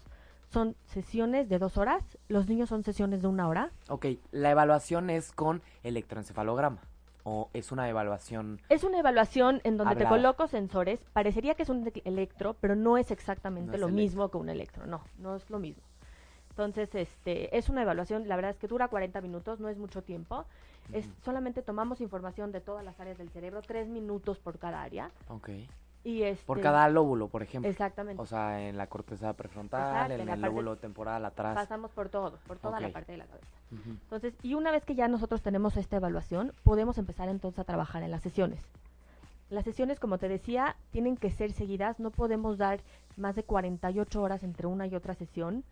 [0.51, 3.71] son sesiones de dos horas, los niños son sesiones de una hora.
[3.89, 6.79] Ok, la evaluación es con electroencefalograma.
[7.25, 8.59] O es una evaluación.
[8.67, 10.99] Es una evaluación en donde te coloco sensores.
[11.13, 14.03] Parecería que es un electro, pero no es exactamente No es lo electro.
[14.03, 14.85] mismo que un electro.
[14.85, 15.81] No, no es lo mismo.
[16.53, 20.03] Entonces, este, es una evaluación, la verdad es que dura 40 minutos, no es mucho
[20.03, 20.45] tiempo.
[20.91, 25.09] Es solamente tomamos información de todas las áreas del cerebro, tres minutos por cada área.
[25.29, 25.49] Ok.
[26.03, 27.71] Y este, Por cada lóbulo, por ejemplo.
[27.71, 28.21] Exactamente.
[28.21, 31.55] O sea, en la corteza prefrontal, Exacto, en el lóbulo temporal atrás.
[31.55, 33.47] Pasamos por todo, por toda la parte de la cabeza.
[33.71, 33.89] Ujú.
[33.89, 38.03] Entonces, y una vez que ya nosotros tenemos esta evaluación, podemos empezar entonces a trabajar
[38.03, 38.59] en las sesiones.
[39.49, 42.81] Las sesiones, como te decía, tienen que ser seguidas, no podemos dar
[43.15, 45.63] más de 48 horas entre una y otra sesión.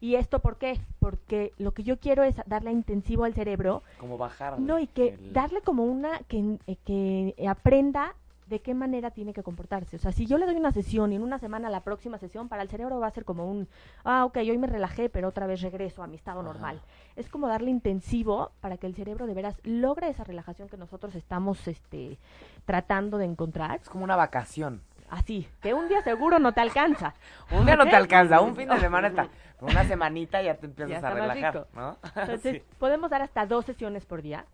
[0.00, 0.80] ¿Y esto por qué?
[0.98, 4.58] Porque lo que yo quiero es darle intensivo al cerebro, Como bajar.
[4.58, 8.14] no, y que el- darle como una, que, eh, que aprenda
[8.46, 9.96] de qué manera tiene que comportarse.
[9.96, 12.48] O sea, si yo le doy una sesión y en una semana la próxima sesión,
[12.48, 13.66] para el cerebro va a ser como un,
[14.04, 16.48] ah, ok, hoy me relajé, pero otra vez regreso a mi estado Ajá.
[16.52, 16.80] normal.
[17.16, 21.16] Es como darle intensivo para que el cerebro de veras logre esa relajación que nosotros
[21.16, 22.18] estamos este,
[22.66, 23.80] tratando de encontrar.
[23.82, 24.80] Es como una vacación.
[25.10, 27.14] Así, que un día seguro no te alcanza.
[27.50, 29.28] Un día no te alcanza, un fin de semana está.
[29.60, 31.66] Una semanita ya te empiezas Ya a relajar.
[31.74, 31.96] ¿no?
[32.16, 34.44] Entonces, podemos dar hasta dos sesiones por día.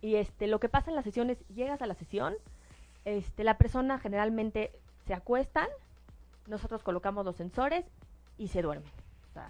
[0.00, 2.34] Y este, lo que pasa en las sesiones, llegas a la sesión,
[3.04, 4.70] este, la persona generalmente
[5.06, 5.68] se acuestan,
[6.46, 7.84] nosotros colocamos los sensores
[8.36, 8.90] y se duermen.
[9.30, 9.48] O sea,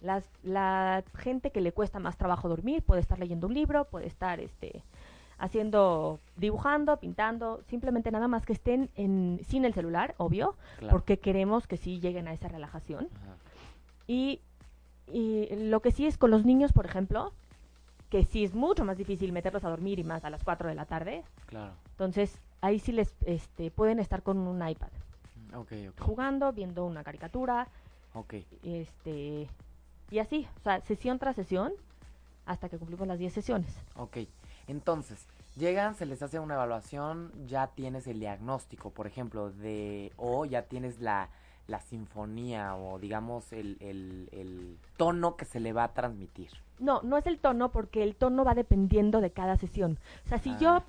[0.00, 4.06] las, la gente que le cuesta más trabajo dormir puede estar leyendo un libro, puede
[4.06, 4.82] estar este,
[5.40, 10.92] haciendo, dibujando, pintando, simplemente nada más que estén en, sin el celular, obvio, Claro.
[10.92, 13.08] porque queremos que sí lleguen a esa relajación.
[13.22, 13.34] Ajá.
[14.06, 14.40] Y,
[15.12, 17.32] y lo que sí es con los niños, por ejemplo,
[18.10, 20.74] que sí es mucho más difícil meterlos a dormir y más a las 4 de
[20.74, 21.22] la tarde.
[21.46, 21.72] Claro.
[21.92, 24.88] Entonces, ahí sí les este, pueden estar con un iPad,
[25.54, 26.00] Ok, ok.
[26.00, 27.66] jugando, viendo una caricatura,
[28.14, 28.34] Ok.
[28.62, 29.48] este,
[30.10, 31.72] y así, o sea, sesión tras sesión,
[32.46, 33.72] hasta que cumplimos las 10 sesiones.
[33.96, 34.18] Ok.
[34.70, 40.12] Entonces, llegan, se les hace una evaluación, ya tienes el diagnóstico, por ejemplo, de.
[40.16, 41.28] O ya tienes la,
[41.66, 46.50] la sinfonía o, digamos, el, el, el tono que se le va a transmitir.
[46.78, 49.98] No, no es el tono porque el tono va dependiendo de cada sesión.
[50.24, 50.58] O sea, si Ah.
[50.60, 50.82] yo,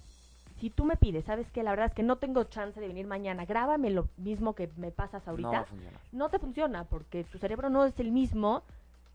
[0.59, 3.07] si tú me pides, sabes que la verdad es que no tengo chance de venir
[3.07, 5.49] mañana, grábame lo mismo que me pasas ahorita.
[5.49, 5.99] No va a funcionar.
[6.11, 8.63] no te funciona porque tu cerebro no es el mismo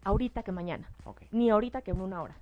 [0.05, 0.89] ahorita que mañana,
[1.33, 2.37] ni ahorita que en una hora.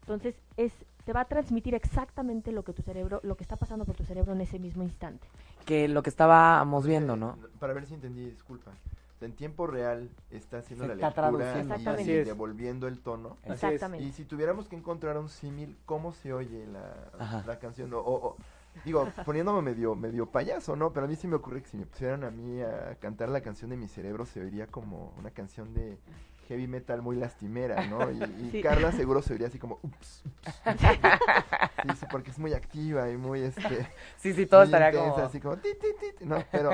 [0.00, 0.72] Entonces, es
[1.06, 4.04] te va a transmitir exactamente lo que tu cerebro, lo que está pasando por tu
[4.04, 5.24] cerebro en ese mismo instante.
[5.64, 7.38] Que lo que estábamos viendo, ¿no?
[7.60, 8.72] Para ver si entendí, disculpa.
[9.20, 12.02] En tiempo real está haciendo Se la está lectura y Exactamente.
[12.02, 12.26] Así es.
[12.26, 13.36] devolviendo el tono.
[13.44, 14.04] Exactamente.
[14.04, 17.94] Y si tuviéramos que encontrar un símil, ¿cómo se oye la, la canción?
[17.94, 18.36] O, o-
[18.84, 20.92] digo, poniéndome medio, medio payaso, ¿no?
[20.92, 23.40] Pero a mí sí me ocurre que si me pusieran a mí a cantar la
[23.40, 25.96] canción de mi cerebro, se oiría como una canción de
[26.46, 28.10] heavy metal muy lastimera, ¿no?
[28.10, 28.62] Y, y Sí.
[28.62, 30.54] Carla seguro se oiría así como, ups, ups.
[31.82, 33.86] Sí, sí, porque es muy activa y muy, este...
[34.16, 35.26] Sí, sí, todo estaría intensa, como...
[35.26, 36.42] así como, ti, ti, ti, ti, ¿no?
[36.50, 36.70] Pero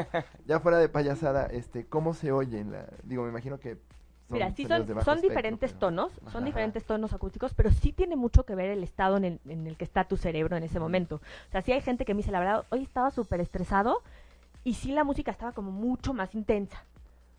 [0.46, 2.86] ya fuera de payasada, este, ¿cómo se oye en la...?
[3.02, 3.74] Digo, me imagino que
[4.28, 6.30] son Mira, sí son, son espectro, diferentes pero- tonos, Ajá.
[6.30, 9.66] son diferentes tonos acústicos, pero sí tiene mucho que ver el estado en el, en
[9.66, 11.16] el que está tu cerebro en ese momento.
[11.16, 14.02] O sea, sí hay gente que me dice, la verdad, hoy estaba súper estresado
[14.64, 16.84] y sí la música estaba como mucho más intensa.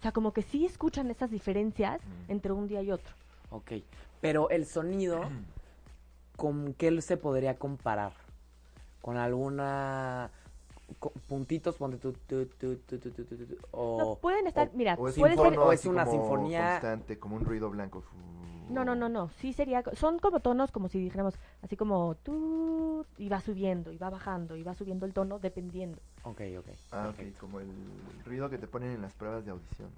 [0.03, 2.31] O sea, como que sí escuchan esas diferencias Mm.
[2.33, 3.13] entre un día y otro.
[3.51, 3.71] Ok.
[4.19, 5.21] Pero el sonido,
[6.35, 8.11] ¿con qué se podría comparar?
[9.01, 10.29] ¿Con alguna
[11.27, 13.97] puntitos, ponte tu, tu, tu, tu, o...
[13.99, 16.71] No, pueden estar, o, mira, o es, puede ser, o es una como sinfonía...
[16.71, 18.03] Constante, como un ruido blanco.
[18.69, 23.05] No, no, no, no, sí sería, son como tonos como si dijéramos, así como tú,
[23.17, 25.99] y va subiendo, y va bajando, y va subiendo el tono dependiendo.
[26.23, 26.67] Ok, ok.
[26.91, 27.67] Ah, ok, como el
[28.25, 29.89] ruido que te ponen en las pruebas de audición.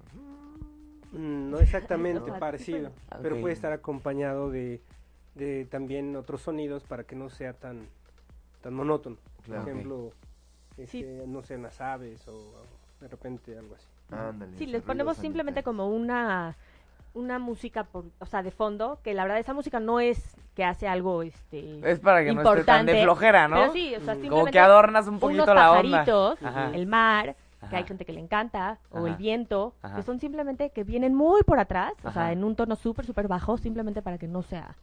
[1.12, 3.18] No, mm, no exactamente no, parecido, okay.
[3.22, 4.82] pero puede estar acompañado de,
[5.34, 7.86] de también otros sonidos para que no sea tan,
[8.62, 9.16] tan monótono.
[9.44, 9.96] Claro, Por ejemplo...
[10.06, 10.25] Okay
[10.76, 13.86] este, no sé, las aves o, o de repente algo así.
[14.10, 14.56] Ándale.
[14.56, 16.56] Sí, les ponemos simplemente como una
[17.16, 20.64] una música, por, o sea, de fondo, que la verdad esa música no es que
[20.64, 21.80] hace algo, este...
[21.90, 23.56] Es para que no esté tan de importante, flojera, ¿no?
[23.56, 25.82] Pero sí, o sea, Como simplemente que adornas un poquito unos la onda.
[26.04, 26.70] pajaritos, Ajá.
[26.74, 27.76] el mar, que Ajá.
[27.78, 29.16] hay gente que le encanta, o el Ajá.
[29.16, 29.96] viento, Ajá.
[29.96, 32.12] que son simplemente que vienen muy por atrás, o Ajá.
[32.20, 34.76] sea, en un tono súper, súper bajo, simplemente para que no sea...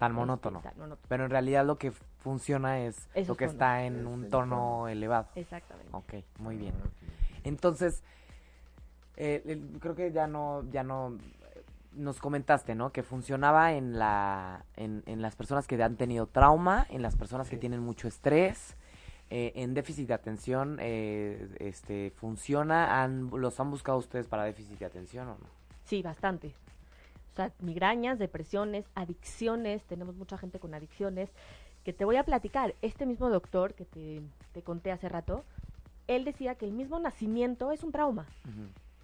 [0.00, 0.60] Tan este, monótono.
[0.60, 1.06] tan monótono.
[1.08, 1.92] Pero en realidad lo que
[2.30, 3.54] funciona es Esos lo que tonos.
[3.54, 4.88] está en Es un tono tono.
[4.88, 5.28] elevado.
[5.36, 5.88] Exactamente.
[5.92, 6.74] Ok, muy bien.
[6.76, 7.44] Ah, ok.
[7.44, 8.02] Entonces,
[9.16, 11.16] eh, el- creo que ya no, ya no
[11.92, 12.90] nos comentaste, ¿no?
[12.90, 17.48] Que funcionaba en la, en, en las personas que han tenido trauma, en las personas
[17.48, 18.76] que tienen mucho estrés,
[19.30, 24.78] eh, en déficit de atención, eh, este, funciona, han, los han buscado ustedes para déficit
[24.80, 25.46] de atención o no?
[25.84, 26.48] Sí, bastante.
[27.32, 31.28] O sea, migrañas, depresiones, adicciones, tenemos mucha gente con adicciones,
[31.86, 32.74] que te voy a platicar.
[32.82, 34.20] Este mismo doctor que te,
[34.52, 35.44] te conté hace rato,
[36.08, 38.26] él decía que el mismo nacimiento es un trauma.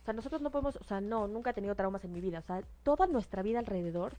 [0.01, 2.41] O sea, nosotros no podemos, o sea, no, nunca he tenido traumas en mi vida.
[2.41, 4.15] O sea, toda nuestra vida alrededor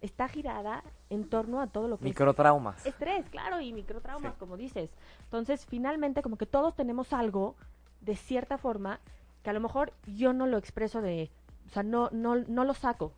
[0.00, 2.86] está girada en torno a todo lo que es Microtraumas.
[2.86, 4.38] Estrés, claro, y microtraumas, Sí.
[4.38, 4.90] como dices.
[5.24, 7.56] Entonces, finalmente, como que todos tenemos algo,
[8.00, 9.00] de cierta forma,
[9.42, 11.32] que a lo mejor yo no lo expreso de,
[11.66, 13.12] o sea, no, no, no lo saco.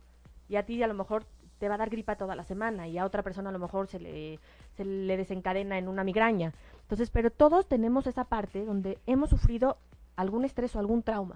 [0.49, 1.23] Y a ti a lo mejor
[1.59, 3.87] te va a dar gripa toda la semana y a otra persona a lo mejor
[3.87, 4.39] se le,
[4.77, 6.53] se le desencadena en una migraña.
[6.83, 9.77] Entonces, pero todos tenemos esa parte donde hemos sufrido
[10.15, 11.35] algún estrés o algún trauma.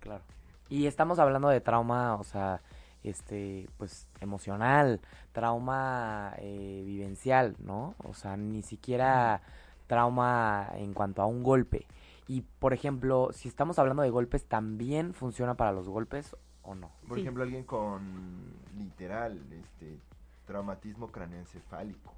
[0.00, 0.24] Claro.
[0.68, 2.60] Y estamos hablando de trauma, o sea,
[3.04, 5.00] este, pues emocional,
[5.32, 7.94] trauma eh, vivencial, ¿no?
[8.04, 9.42] O sea, ni siquiera
[9.86, 11.86] trauma en cuanto a un golpe.
[12.26, 16.90] Y, por ejemplo, si estamos hablando de golpes, ¿también funciona para los golpes o no?
[17.06, 17.22] Por Sí.
[17.22, 19.98] ejemplo, alguien con literal este
[20.52, 22.12] traumatismo craneoencefálico.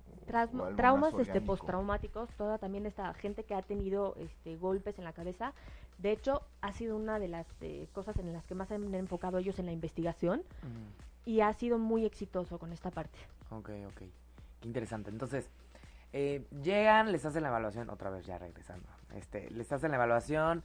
[0.77, 5.53] traumas este postraumáticos, toda también esta gente que ha tenido este golpes en la cabeza.
[5.99, 9.39] De hecho, ha sido una de las eh, cosas en las que más han enfocado
[9.39, 10.43] ellos en la investigación
[11.25, 13.19] y ha sido muy exitoso con esta parte.
[13.51, 13.99] Ok, ok.
[14.61, 15.11] Qué interesante.
[15.11, 15.49] Entonces,
[16.13, 18.89] eh, llegan, les hacen la evaluación, otra vez ya regresando.
[19.15, 20.65] Este, les hacen la evaluación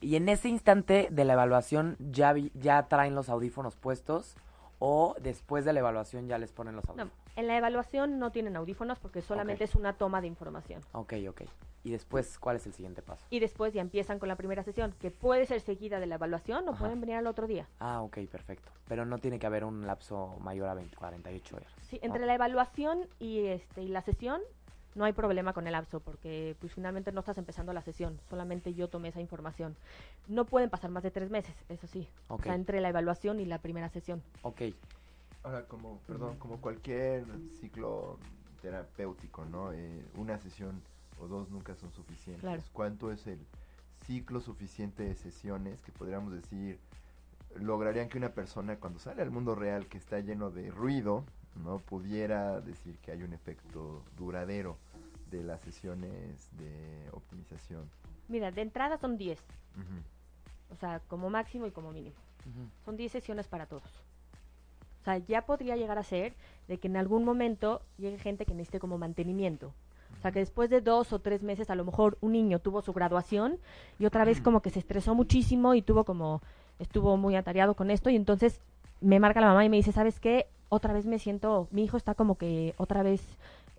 [0.00, 4.34] y en ese instante de la evaluación ya, vi- ya traen los audífonos puestos
[4.80, 7.12] o después de la evaluación ya les ponen los No, audífonos.
[7.36, 10.82] en la evaluación no tienen audífonos porque solamente es una toma de información.
[10.92, 11.42] Ok, ok.
[11.82, 13.24] Y después, ¿cuál es el siguiente paso?
[13.30, 16.68] Y después ya empiezan con la primera sesión, que puede ser seguida de la evaluación
[16.68, 16.80] o Ajá.
[16.80, 17.68] pueden venir al otro día.
[17.78, 18.70] Ah, ok, perfecto.
[18.88, 21.72] Pero no tiene que haber un lapso mayor a 20, 48 horas.
[21.82, 24.42] Sí, entre la evaluación y este y la sesión
[24.94, 28.74] no hay problema con el lapso porque pues finalmente no estás empezando la sesión, solamente
[28.74, 29.76] yo tomé esa información.
[30.28, 32.08] No pueden pasar más de tres meses, eso sí.
[32.28, 32.40] Ok.
[32.40, 34.22] O sea, entre la evaluación y la primera sesión.
[34.42, 34.62] Ok,
[35.42, 37.24] Ahora, como, perdón, como cualquier
[37.60, 38.18] ciclo
[38.60, 39.72] terapéutico, ¿no?
[39.72, 40.82] Eh, una sesión
[41.18, 42.42] o dos nunca son suficientes.
[42.42, 42.62] Claro.
[42.72, 43.38] ¿Cuánto es el
[44.04, 46.78] ciclo suficiente de sesiones que podríamos decir
[47.56, 51.24] lograrían que una persona cuando sale al mundo real que está lleno de ruido,
[51.56, 54.76] no pudiera decir que hay un efecto duradero
[55.30, 57.88] de las sesiones de optimización?
[58.28, 59.38] Mira, de entrada son 10,
[59.76, 60.74] Ujú.
[60.74, 62.16] o sea, como máximo y como mínimo.
[62.84, 63.84] Son 10 sesiones para todos.
[65.00, 66.34] O sea, ya podría llegar a ser
[66.68, 69.72] de que en algún momento llegue gente que necesite como mantenimiento.
[70.18, 72.82] O sea, que después de dos o tres meses a lo mejor un niño tuvo
[72.82, 73.58] su graduación
[73.98, 76.42] y otra vez como que se estresó muchísimo y tuvo como,
[76.78, 78.60] estuvo muy atareado con esto y entonces
[79.00, 80.46] me marca la mamá y me dice, ¿sabes qué?
[80.70, 83.20] Otra vez me siento, mi hijo está como que otra vez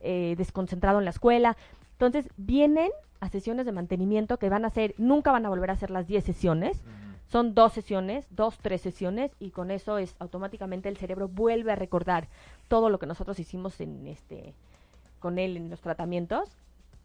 [0.01, 1.57] eh, desconcentrado en la escuela.
[1.93, 5.73] Entonces vienen a sesiones de mantenimiento que van a ser, nunca van a volver a
[5.73, 6.81] hacer las 10 sesiones,
[7.27, 11.75] son dos sesiones, dos, tres sesiones, y con eso es automáticamente el cerebro vuelve a
[11.75, 12.27] recordar
[12.67, 14.53] todo lo que nosotros hicimos en este
[15.19, 16.49] con él en los tratamientos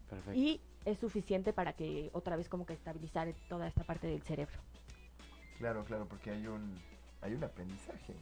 [0.08, 0.40] perfecto.
[0.40, 4.58] y es suficiente para que otra vez como que estabilizar toda esta parte del cerebro.
[5.58, 6.74] Claro, claro, porque hay un
[7.20, 8.14] hay un aprendizaje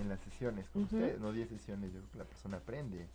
[0.00, 3.06] en las sesiones con ustedes, no 10 sesiones, yo creo que la persona aprende.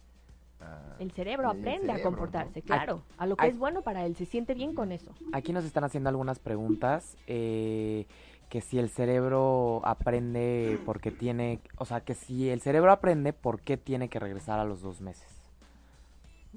[0.62, 2.66] a- El cerebro el aprende a comportarse, ¿no?
[2.66, 3.52] claro, a lo que Ay.
[3.52, 5.14] es bueno para él, se siente bien con eso.
[5.34, 7.18] Aquí nos están haciendo algunas preguntas.
[7.28, 8.06] eh,
[8.50, 13.60] que si el cerebro aprende porque tiene, o sea, que si el cerebro aprende, ¿por
[13.60, 15.28] qué tiene que regresar a los dos meses?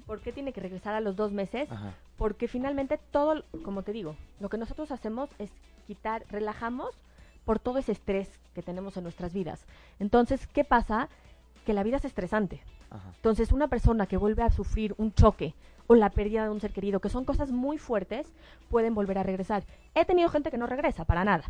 [0.05, 1.69] ¿Por qué tiene que regresar a los dos meses?
[1.69, 1.93] Ajá.
[2.17, 5.51] Porque finalmente todo, como te digo, lo que nosotros hacemos es
[5.87, 6.95] quitar, relajamos
[7.49, 9.65] por todo ese estrés que tenemos en nuestras vidas.
[9.97, 11.09] Entonces, ¿qué pasa?
[11.65, 12.61] Que la vida es estresante.
[12.91, 13.11] Ajá.
[13.15, 15.55] Entonces, una persona que vuelve a sufrir un choque
[15.87, 18.27] o la pérdida de un ser querido, que son cosas muy fuertes,
[18.69, 19.63] pueden volver a regresar.
[19.95, 21.45] He tenido gente que no regresa para nada.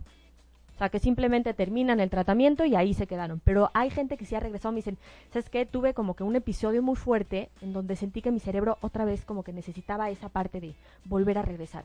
[0.74, 3.42] O sea, que simplemente terminan el tratamiento y ahí se quedaron.
[3.44, 4.72] Pero hay gente que sí ha regresado.
[4.72, 4.98] Me dicen,
[5.34, 5.66] ¿sabes qué?
[5.66, 9.26] Tuve como que un episodio muy fuerte en donde sentí que mi cerebro otra vez
[9.26, 11.84] como que necesitaba esa parte de volver a regresar.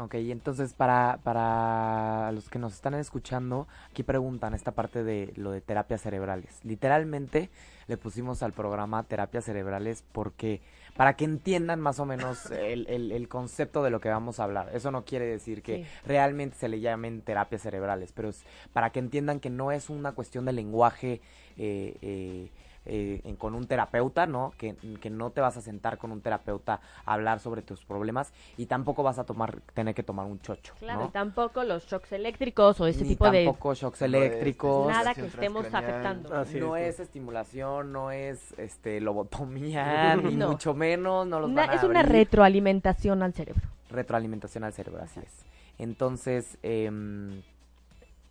[0.00, 5.32] Ok, y entonces para, para los que nos están escuchando, aquí preguntan esta parte de
[5.36, 6.58] lo de terapias cerebrales.
[6.64, 7.50] Literalmente
[7.86, 10.62] le pusimos al programa terapias cerebrales porque
[10.96, 14.44] para que entiendan más o menos el, el, el concepto de lo que vamos a
[14.44, 14.70] hablar.
[14.72, 15.86] Eso no quiere decir que Sí.
[16.06, 18.42] realmente se le llamen terapias cerebrales, pero es
[18.72, 21.20] para que entiendan que no es una cuestión de lenguaje
[21.58, 22.50] eh, eh,
[22.86, 24.52] eh, en- con un terapeuta, ¿no?
[24.56, 28.32] Que, que no te vas a sentar con un terapeuta a hablar sobre tus problemas
[28.56, 31.06] y tampoco vas a tomar, tener que tomar un chocho, Claro, ¿no?
[31.06, 33.44] y tampoco los shocks eléctricos o ese Ni tipo de...
[33.44, 34.88] tampoco shocks No es- eléctricos.
[34.88, 36.34] Nada estimulación que estemos afectando.
[36.34, 40.48] Así no es, estimulación, no es este lobotomía, ni No.
[40.52, 42.12] mucho menos, no los Una- van a es una abrir.
[42.14, 43.68] retroalimentación al cerebro.
[43.90, 45.44] retroalimentación al cerebro, así es.
[45.78, 47.42] Entonces, em,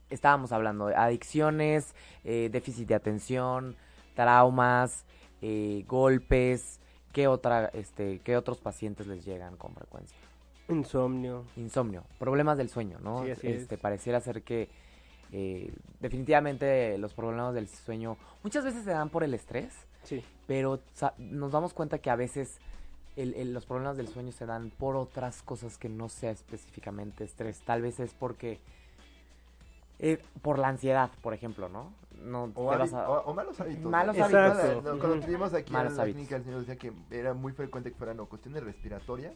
[0.09, 1.93] estábamos hablando de adicciones,
[2.23, 3.75] eh, déficit de atención,
[4.23, 5.05] traumas,
[5.41, 6.81] eh, golpes,
[7.13, 10.17] ¿qué, otra, este, ¿qué otros pacientes les llegan con frecuencia?
[10.67, 11.45] Insomnio.
[11.55, 13.23] Insomnio, problemas del sueño, ¿no?
[13.23, 13.81] Sí, así este, es.
[13.81, 14.67] Pareciera ser que
[15.31, 19.71] eh, definitivamente los problemas del sueño muchas veces se dan por el estrés,
[20.03, 20.21] Sí.
[20.47, 20.81] pero
[21.17, 22.59] nos damos cuenta que a veces
[23.15, 27.23] el- el- los problemas del sueño se dan por otras cosas que no sea específicamente
[27.23, 27.61] estrés.
[27.61, 28.59] Tal vez es porque...
[29.99, 31.91] eh, por la ansiedad, por ejemplo, ¿no?
[32.23, 33.85] No O, te hábi- vas a- o- o malos hábitos.
[33.91, 34.23] Malos ¿no?
[34.25, 34.75] hábitos.
[34.75, 35.13] No, Cuando Ujú.
[35.19, 36.15] estuvimos aquí Malos en la hábitos.
[36.17, 39.33] clínica, el señor decía que era muy frecuente que fueran o cuestiones respiratorias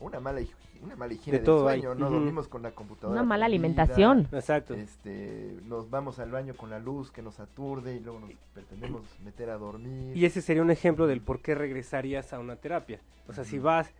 [0.00, 0.40] o una mala,
[0.82, 1.80] una mala higiene De del todo hay.
[1.82, 1.94] sueño.
[1.94, 2.14] No Ujú.
[2.16, 3.12] dormimos con la computadora.
[3.20, 4.26] Una mala alimentación.
[4.32, 4.72] Exacto.
[4.74, 9.02] Este, nos vamos al baño con la luz que nos aturde y luego nos pretendemos
[9.22, 10.16] meter a dormir.
[10.16, 13.00] Y ese sería un ejemplo del por qué regresarías a una terapia.
[13.28, 13.90] O sea, si vas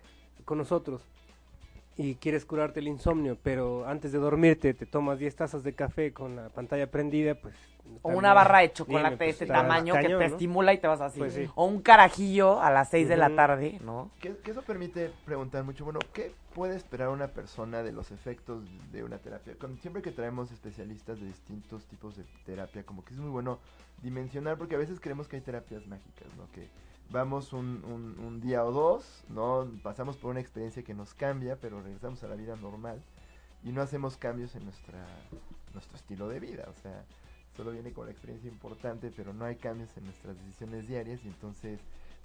[0.47, 1.03] con nosotros
[1.97, 6.13] y quieres curarte el insomnio, pero antes de dormirte te tomas 10 tazas de café
[6.13, 7.55] con la pantalla prendida, pues...
[8.03, 10.21] O una barra de chocolate dime, de pues, este está tamaño que te ¿no?
[10.23, 11.19] estimula y te vas así.
[11.19, 11.49] Pues sí.
[11.55, 14.11] O un carajillo a las 6 de la tarde, ¿no?
[14.21, 18.65] Que, que eso permite preguntar mucho, bueno, ¿qué puede esperar una persona de los efectos
[18.91, 19.55] de una terapia?
[19.59, 23.59] Con- siempre que traemos especialistas de distintos tipos de terapia, como que es muy bueno
[24.03, 26.51] dimensionar, porque a veces creemos que hay terapias mágicas, ¿no?
[26.53, 26.69] Que
[27.11, 29.69] vamos un, un- un día o dos, ¿no?
[29.83, 33.03] Pasamos por una experiencia que nos cambia, pero regresamos a la vida normal
[33.63, 35.07] y no hacemos cambios en nuestra,
[35.73, 37.05] nuestro estilo de vida, o sea,
[37.57, 41.29] solo viene con la experiencia importante, pero no hay cambios en nuestras decisiones diarias y
[41.29, 41.81] entonces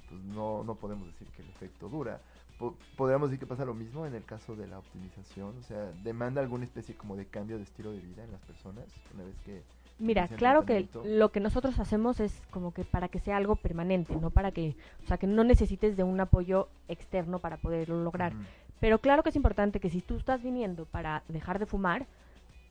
[0.07, 2.19] pues no, no podemos decir que el efecto dura.
[2.57, 5.91] Po- podríamos decir que pasa lo mismo en el caso de la optimización, o sea,
[6.03, 9.39] demanda alguna especie como de cambio de estilo de vida en las personas una vez
[9.41, 9.63] que...
[9.99, 14.15] Mira, claro que lo que nosotros hacemos es como que para que sea algo permanente,
[14.15, 18.33] no para que, o sea, que no necesites de un apoyo externo para poderlo lograr.
[18.79, 22.05] Pero claro que es importante que si tú estás viniendo para dejar de fumar,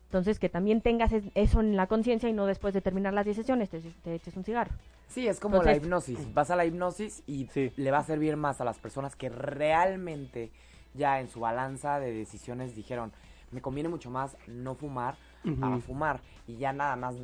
[0.05, 3.25] entonces que también tengas es- eso en la conciencia y no después de terminar las
[3.25, 4.71] 10 sesiones te, te eches un cigarro.
[5.07, 6.33] Sí, es como la hipnosis.
[6.33, 7.71] Vas a la hipnosis y Sí.
[7.77, 10.49] le va a servir más a las personas que realmente
[10.95, 13.11] ya en su balanza de decisiones dijeron,
[13.51, 15.15] me conviene mucho más no fumar
[15.61, 17.15] a fumar y ya nada más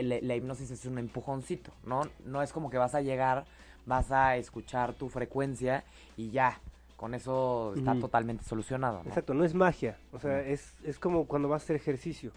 [0.00, 2.02] la, la hipnosis es un empujoncito, ¿no?
[2.24, 3.44] No es como que vas a llegar,
[3.86, 5.84] vas a escuchar tu frecuencia
[6.16, 6.60] y ya,
[6.96, 9.08] con eso está totalmente solucionado, ¿no?
[9.08, 12.32] Exacto, no es magia, o sea, es, es como cuando vas a hacer ejercicio.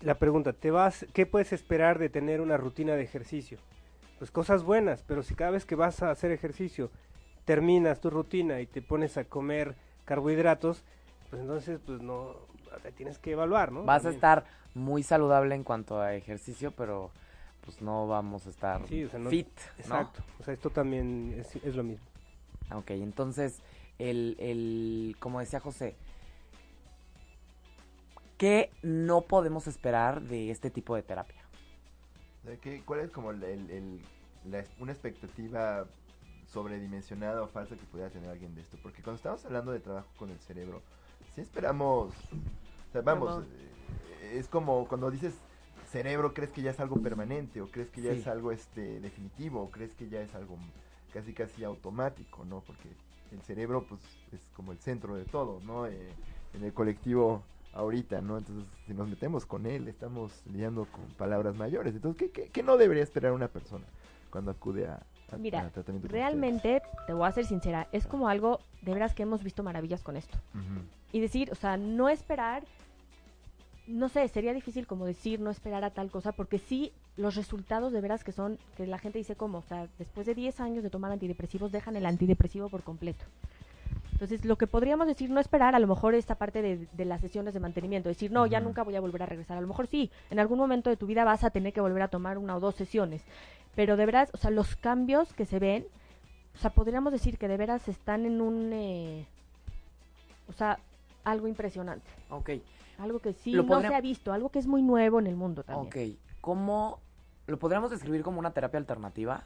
[0.00, 3.58] La pregunta, ¿te vas, ¿qué puedes esperar de tener una rutina de ejercicio?
[4.18, 6.90] Pues cosas buenas, pero si cada vez que vas a hacer ejercicio
[7.44, 9.74] terminas tu rutina y te pones a comer
[10.04, 10.84] carbohidratos,
[11.30, 12.34] pues entonces pues no,
[12.82, 13.84] te tienes que evaluar, ¿no?
[13.84, 14.14] Vas a También.
[14.16, 17.10] estar muy saludable en cuanto a ejercicio, pero
[17.64, 19.74] pues no vamos a estar Sí, o sea, no- fit, ¿no?
[19.78, 22.04] Exacto, o sea, esto también es, es lo mismo.
[22.74, 23.60] Ok, entonces,
[23.98, 25.96] el, el, como decía José,
[28.38, 31.42] ¿qué no podemos esperar de este tipo de terapia?
[32.44, 34.00] Sea, ¿qué- ¿Cuál es como el, el- el-
[34.50, 35.84] la una expectativa
[36.46, 38.78] sobredimensionada o falsa que pudiera tener alguien de esto?
[38.82, 40.82] Porque cuando estamos hablando de trabajo con el cerebro,
[41.34, 42.12] si esperamos,
[42.88, 43.44] o sea, vamos, Vamos.
[44.22, 45.34] eh, es como cuando dices
[45.90, 48.20] cerebro, crees que ya es algo permanente o crees que ya Sí.
[48.20, 50.56] es algo este definitivo o crees que ya es algo
[51.12, 52.60] casi casi automático, ¿no?
[52.60, 52.88] Porque
[53.32, 54.00] el cerebro pues
[54.32, 55.86] es como el centro de todo, ¿no?
[55.86, 56.12] Eh,
[56.54, 58.38] en el colectivo ahorita, ¿no?
[58.38, 61.94] Entonces, si nos metemos con él, estamos lidiando con palabras mayores.
[61.94, 63.86] Entonces, ¿qué, qué, qué no debería esperar una persona
[64.30, 65.04] cuando acude a-
[65.38, 65.70] Mira,
[66.02, 70.02] Realmente, te voy a ser sincera, es como algo de veras que hemos visto maravillas
[70.02, 70.38] con esto.
[71.12, 72.64] Y decir, o sea, no esperar,
[73.86, 77.92] no sé, sería difícil como decir no esperar a tal cosa, porque sí, los resultados
[77.92, 80.82] de veras que son, que la gente dice como, o sea, después de 10 años
[80.82, 83.24] de tomar antidepresivos, dejan el antidepresivo por completo.
[84.20, 87.22] Entonces, lo que podríamos decir, no esperar, a lo mejor esta parte de, de las
[87.22, 89.56] sesiones de mantenimiento, decir, no, ya nunca voy a volver a regresar.
[89.56, 92.02] A lo mejor sí, en algún momento de tu vida vas a tener que volver
[92.02, 93.22] a tomar una o dos sesiones.
[93.74, 95.86] Pero de veras, o sea, los cambios que se ven,
[96.54, 99.26] o sea, podríamos decir que de veras están en un, eh,
[100.50, 100.78] o sea,
[101.24, 102.06] algo impresionante.
[102.28, 102.50] Ok,
[102.98, 105.36] Algo que sí Lo no se ha visto, algo que es muy nuevo en el
[105.36, 105.86] mundo también.
[106.12, 106.18] ok.
[106.42, 107.00] ¿Cómo
[107.46, 109.44] lo podríamos describir como una terapia alternativa?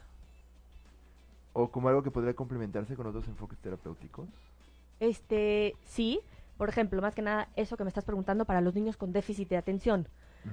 [1.53, 4.27] O como algo que podría complementarse con otros enfoques terapéuticos.
[4.99, 6.19] Este, sí,
[6.57, 9.49] por ejemplo, más que nada eso que me estás preguntando para los niños con déficit
[9.49, 10.07] de atención.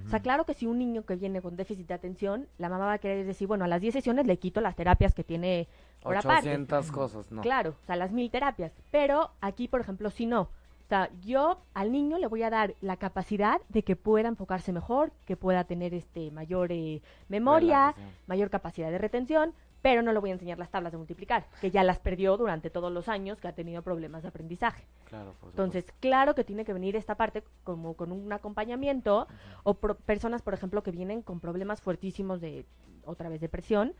[0.07, 2.87] O sea, claro que si un niño que viene con déficit de atención, la mamá
[2.87, 5.69] va a querer decir, bueno, a las 10 sesiones le quito las terapias que tiene
[6.01, 6.49] por aparte.
[6.49, 7.43] 800 cosas, ¿no?
[7.43, 8.73] Claro, o sea, las mil terapias.
[8.91, 10.43] Pero aquí, por ejemplo, si no.
[10.43, 14.73] O sea, yo al niño le voy a dar la capacidad de que pueda enfocarse
[14.73, 17.95] mejor, que pueda tener este mayor eh, memoria,
[18.27, 21.71] mayor capacidad de retención, pero no le voy a enseñar las tablas de multiplicar, que
[21.71, 24.85] ya las perdió durante todos los años que ha tenido problemas de aprendizaje.
[25.07, 29.27] Claro, por Entonces, claro que tiene que venir esta parte como con un acompañamiento
[29.65, 32.65] o pro- personas, por ejemplo, que vienen con problemas fuertísimos de
[33.05, 33.93] otra vez depresión,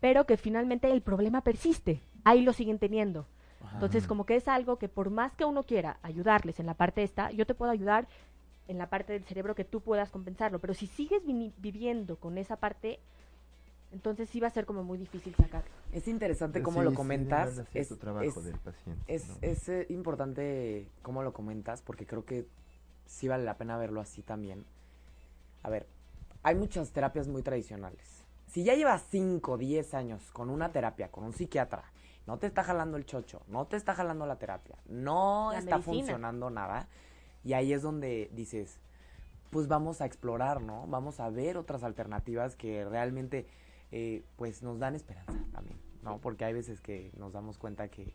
[0.00, 2.00] pero que finalmente el problema persiste.
[2.24, 3.26] Ahí lo siguen teniendo.
[3.74, 7.02] Entonces, como que es algo que por más que uno quiera ayudarles en la parte
[7.02, 8.06] esta, yo te puedo ayudar
[8.68, 12.56] en la parte del cerebro que tú puedas compensarlo, pero si sigues viviendo con esa
[12.56, 13.00] parte,
[13.92, 15.70] entonces sí va a ser como muy difícil sacarlo.
[15.92, 17.58] Es interesante cómo sí, lo comentas.
[17.58, 19.02] es, cierto trabajo es- del paciente.
[19.14, 19.36] es, ¿no?
[19.42, 22.46] es, eh, importante cómo lo comentas porque creo que
[23.06, 24.64] sí vale la pena verlo así también.
[25.62, 25.86] A ver,
[26.42, 28.24] hay muchas terapias muy tradicionales.
[28.46, 31.84] Si ya llevas 5, 10 años con una terapia, con un psiquiatra,
[32.26, 35.76] no te está jalando el chocho, no te está jalando la terapia, no La está
[35.76, 35.82] medicina.
[35.96, 36.88] funcionando nada,
[37.44, 38.78] y ahí es donde dices,
[39.50, 40.86] pues vamos a explorar, ¿no?
[40.88, 43.46] Vamos a ver otras alternativas que realmente
[43.92, 46.18] eh, pues nos dan esperanza también, ¿no?
[46.18, 48.12] Porque hay veces que nos damos cuenta que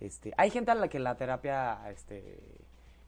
[0.00, 2.38] este hay gente a la que la terapia este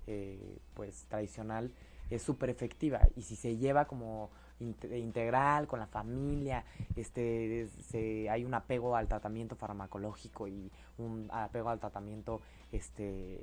[0.07, 1.71] eh, pues tradicional
[2.11, 4.29] es súper efectiva y si se lleva como
[4.61, 6.65] inte- integral con la familia
[6.97, 12.43] este es- se- hay un apego al tratamiento farmacológico y un apego al tratamiento
[12.73, 13.41] este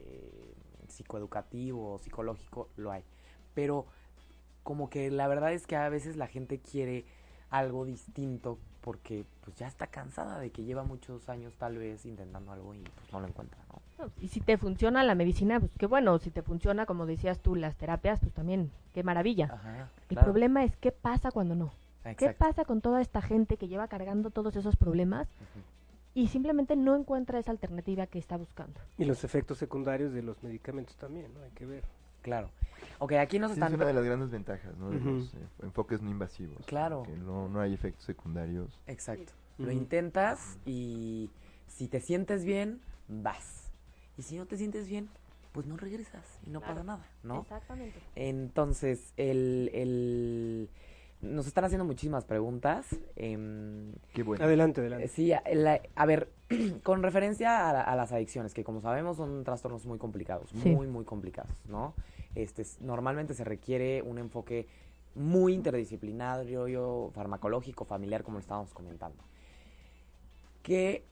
[0.88, 3.03] psicoeducativo o psicológico lo hay
[3.53, 3.86] pero
[4.64, 7.05] como que la verdad es que a veces la gente quiere
[7.50, 12.52] algo distinto porque pues ya está cansada de que lleva muchos años tal vez intentando
[12.52, 13.82] algo y pues no lo encuentra, ¿no?
[14.06, 16.18] No, Y si te funciona la medicina, pues qué bueno.
[16.20, 19.50] Si te funciona, como decías tú, las terapias, pues también, qué maravilla.
[19.54, 19.89] Ajá.
[20.10, 20.26] El claro.
[20.32, 21.72] problema es qué pasa cuando no.
[22.18, 25.28] ¿Qué pasa con toda esta gente que lleva cargando todos esos problemas
[26.16, 28.80] y simplemente no encuentra esa alternativa que está buscando?
[28.97, 31.41] Y los efectos secundarios de los medicamentos también, ¿no?
[31.43, 31.84] Hay que ver.
[32.30, 32.49] Claro.
[32.99, 33.69] Ok, aquí nos Sí, están...
[33.71, 34.89] es una de las grandes ventajas, ¿no?
[34.91, 36.63] De los eh, enfoques no invasivos.
[36.67, 37.03] Claro.
[37.03, 38.80] Que no, no hay efectos secundarios.
[38.88, 39.34] Exacto.
[39.57, 41.30] Lo intentas y
[41.67, 43.71] si te sientes bien, vas.
[44.17, 45.09] Y si no te sientes bien,
[45.53, 46.75] pues no regresas y no Claro.
[46.75, 47.41] pasa nada, ¿no?
[47.41, 47.99] Exactamente.
[48.15, 50.69] Entonces, el, el...
[51.21, 52.86] Nos están haciendo muchísimas preguntas.
[53.17, 54.43] em, Qué bueno.
[54.45, 55.07] Adelante, adelante.
[55.09, 56.30] Sí, a, la- a ver,
[56.84, 60.69] con referencia a, la- a las adicciones, que como sabemos son trastornos muy complicados, Sí.
[60.69, 61.93] muy, muy complicados, ¿no?
[62.36, 64.67] Este, normalmente se requiere un enfoque
[65.15, 69.23] muy interdisciplinario, farmacológico, familiar, como lo estábamos comentando.
[70.63, 71.03] ¿Qué,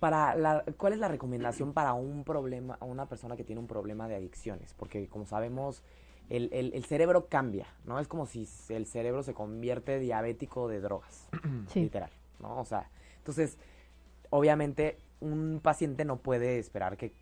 [0.00, 3.66] para la, ¿Cuál es la recomendación para un problema, a una persona que tiene un
[3.66, 4.74] problema de adicciones?
[4.74, 5.82] Porque como sabemos,
[6.28, 7.98] el, el- el cerebro cambia, ¿no?
[7.98, 11.28] Es como si el cerebro se convierte diabético de drogas
[11.68, 11.80] Sí.
[11.82, 12.60] literal, ¿no?
[12.60, 13.58] O sea, entonces,
[14.30, 17.12] obviamente, un paciente no puede esperar que,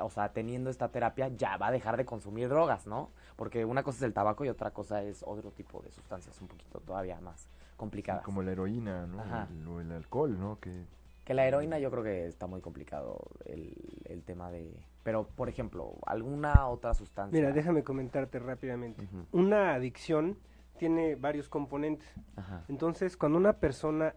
[0.00, 3.10] o sea, teniendo esta terapia, ya va a dejar de consumir drogas, ¿no?
[3.36, 6.48] Porque una cosa es el tabaco y otra cosa es otro tipo de sustancias un
[6.48, 8.22] poquito todavía más complicadas.
[8.24, 9.22] Como la heroína, ¿no?
[9.22, 10.58] El- o el alcohol, ¿no?
[10.60, 10.84] Que
[11.24, 13.74] Que la heroína yo creo que está muy complicado el,
[14.04, 14.72] el tema de...
[15.02, 17.38] Pero, por ejemplo, alguna otra sustancia...
[17.38, 19.06] Mira, déjame comentarte rápidamente.
[19.32, 20.36] Una adicción
[20.78, 22.08] tiene varios componentes.
[22.36, 22.64] Ajá.
[22.68, 24.14] Entonces, cuando una persona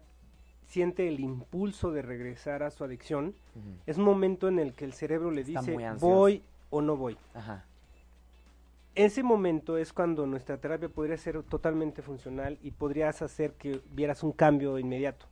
[0.70, 3.34] siente el impulso de regresar a su adicción,
[3.86, 7.16] es un momento en el que el cerebro le Está dice voy o no voy.
[7.34, 7.64] Ajá.
[8.94, 14.22] Ese momento es cuando nuestra terapia podría ser totalmente funcional y podrías hacer que vieras
[14.22, 15.26] un cambio inmediato.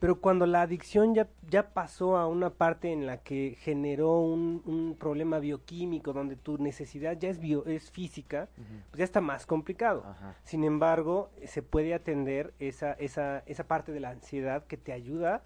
[0.00, 4.62] Pero cuando la adicción ya, ya pasó a una parte en la que generó un,
[4.66, 8.48] un problema bioquímico, donde tu necesidad ya es, bio, es física,
[8.90, 10.04] pues ya está más complicado.
[10.04, 10.34] Ajá.
[10.42, 14.92] Sin embargo, eh, se puede atender esa, esa, esa parte de la ansiedad que te
[14.92, 15.42] ayuda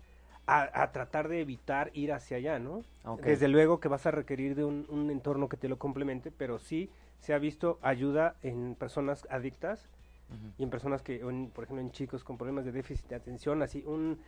[0.46, 2.82] a, a tratar de evitar ir hacia allá, ¿no?
[3.22, 6.58] Desde luego que vas a requerir de un, un entorno que te lo complemente, pero
[6.58, 6.90] sí
[7.20, 9.88] se ha visto ayuda en personas adictas
[10.58, 13.62] y en personas que, en- por ejemplo, en chicos con problemas de déficit de atención,
[13.62, 14.18] así un,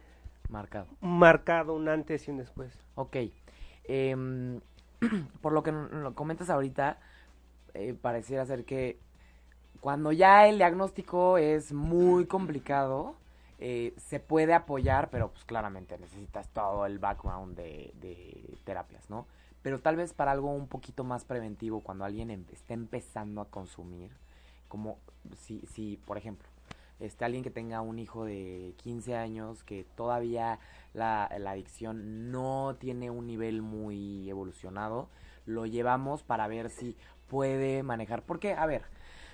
[0.49, 0.87] Marcado.
[1.01, 2.73] un marcado, un antes y un después.
[2.97, 3.17] Ok.
[3.85, 4.61] Em,
[5.41, 6.99] por lo que lo comentas ahorita,
[7.75, 8.99] eh, pareciera ser que
[9.81, 13.15] cuando ya el diagnóstico es muy complicado,
[13.59, 19.27] eh, se puede apoyar, pero pues claramente necesitas todo el background de, de terapias, ¿no?
[19.63, 23.51] pero tal vez para algo un poquito más preventivo, cuando alguien em- está empezando a
[23.51, 24.11] consumir,
[24.71, 24.97] como
[25.37, 26.49] si, si por ejemplo,
[27.01, 30.59] este, alguien que tenga un hijo de 15 años que todavía
[30.95, 35.09] la, la adicción no tiene un nivel muy evolucionado,
[35.45, 36.97] lo llevamos para ver si
[37.29, 38.23] puede manejar.
[38.23, 38.83] Porque, a ver,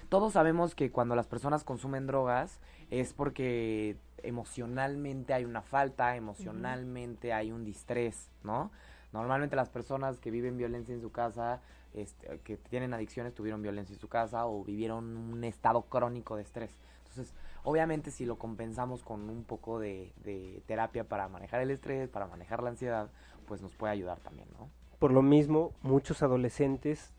[0.09, 2.61] todos sabemos que cuando las personas consumen drogas
[2.91, 8.71] es porque emocionalmente hay una falta, emocionalmente hay un distrés, ¿no?
[9.13, 11.61] Normalmente las personas que viven violencia en su casa,
[11.97, 16.43] este, que tienen adicciones, tuvieron violencia en su casa o vivieron un estado crónico de
[16.43, 16.71] estrés.
[17.09, 17.35] Entonces,
[17.65, 22.27] obviamente si lo compensamos con un poco de, de terapia para manejar el estrés, para
[22.27, 23.09] manejar la ansiedad,
[23.49, 24.69] pues nos puede ayudar también, ¿no?
[24.99, 27.13] Por lo mismo, muchos adolescentes,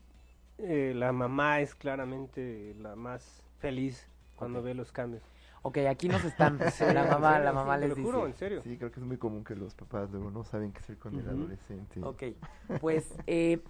[0.58, 4.06] eh, la mamá es claramente la más feliz
[4.36, 4.64] cuando Ok.
[4.66, 5.22] ve los cambios.
[5.62, 8.02] Ok, aquí nos están, Sí, la en mamá, serio, la sí, mamá te les lo
[8.04, 8.38] juro, en dice.
[8.38, 8.62] serio.
[8.62, 11.14] Sí, creo que es muy común que los papás luego no saben qué hacer con
[11.14, 11.30] el Ujú.
[11.30, 12.00] adolescente.
[12.04, 12.22] Ok,
[12.80, 13.60] pues eh,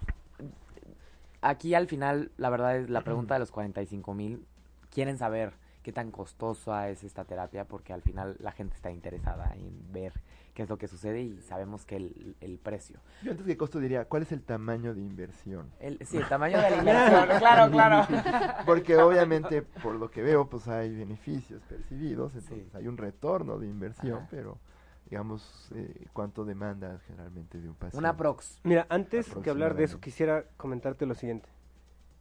[1.43, 4.45] aquí al final, la verdad es la pregunta de los 45 mil,
[4.91, 9.55] quieren saber qué tan costosa es esta terapia porque al final la gente está interesada
[9.55, 10.13] en ver
[10.53, 12.99] qué es lo que sucede y sabemos que el, el precio.
[13.23, 15.71] Yo antes que costo diría, ¿cuál es el tamaño de inversión?
[15.79, 18.07] El, sí, el tamaño de la inversión, claro, claro.
[18.67, 22.77] Porque obviamente, por lo que veo, pues hay beneficios percibidos, entonces Sí.
[22.77, 24.29] hay un retorno de inversión, Ajá.
[24.31, 24.59] pero
[25.11, 27.99] digamos, eh, ¿cuánto demanda generalmente de un paciente?
[27.99, 28.61] Una prox.
[28.63, 31.49] Mira, antes que hablar de eso, quisiera comentarte lo siguiente.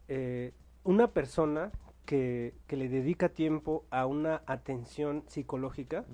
[0.08, 1.72] Eh, una persona
[2.06, 6.06] que, que le dedica tiempo a una atención psicológica,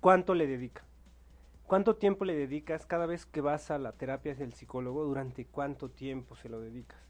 [0.00, 0.84] ¿cuánto le dedica?
[1.66, 5.04] ¿Cuánto tiempo le dedicas cada vez que vas a la terapia del psicólogo?
[5.04, 7.03] ¿Durante cuánto tiempo se lo dedicas?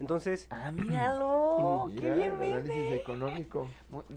[0.00, 3.68] Entonces, Ah, míralo, qué bien análisis económico.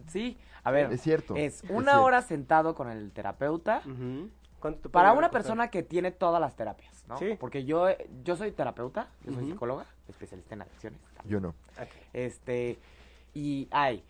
[0.07, 1.35] Sí, a ver, Es cierto.
[1.35, 2.03] es es una cierto.
[2.03, 3.81] hora sentado con el terapeuta.
[4.59, 5.31] ¿cuánto te Para una costar?
[5.31, 7.17] persona que tiene todas las terapias, ¿no?
[7.17, 7.35] Sí.
[7.39, 7.87] Porque yo,
[8.23, 10.99] yo soy terapeuta, yo soy psicóloga, especialista en adicciones.
[11.25, 11.55] Yo no.
[12.13, 12.77] Este,
[13.33, 14.03] y hay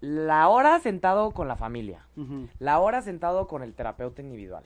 [0.00, 2.06] la hora sentado con la familia,
[2.58, 4.64] la hora sentado con el terapeuta individual,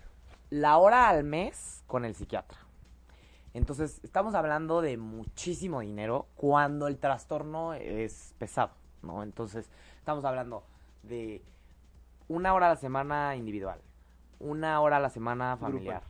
[0.51, 2.59] la hora al mes con el psiquiatra.
[3.55, 8.71] Entonces, estamos hablando de muchísimo dinero cuando el trastorno es pesado,
[9.03, 9.23] ¿no?
[9.23, 10.65] Entonces, estamos hablando
[11.03, 11.43] de
[12.29, 13.81] una hora a la semana individual,
[14.41, 16.03] una hora a la semana familiar,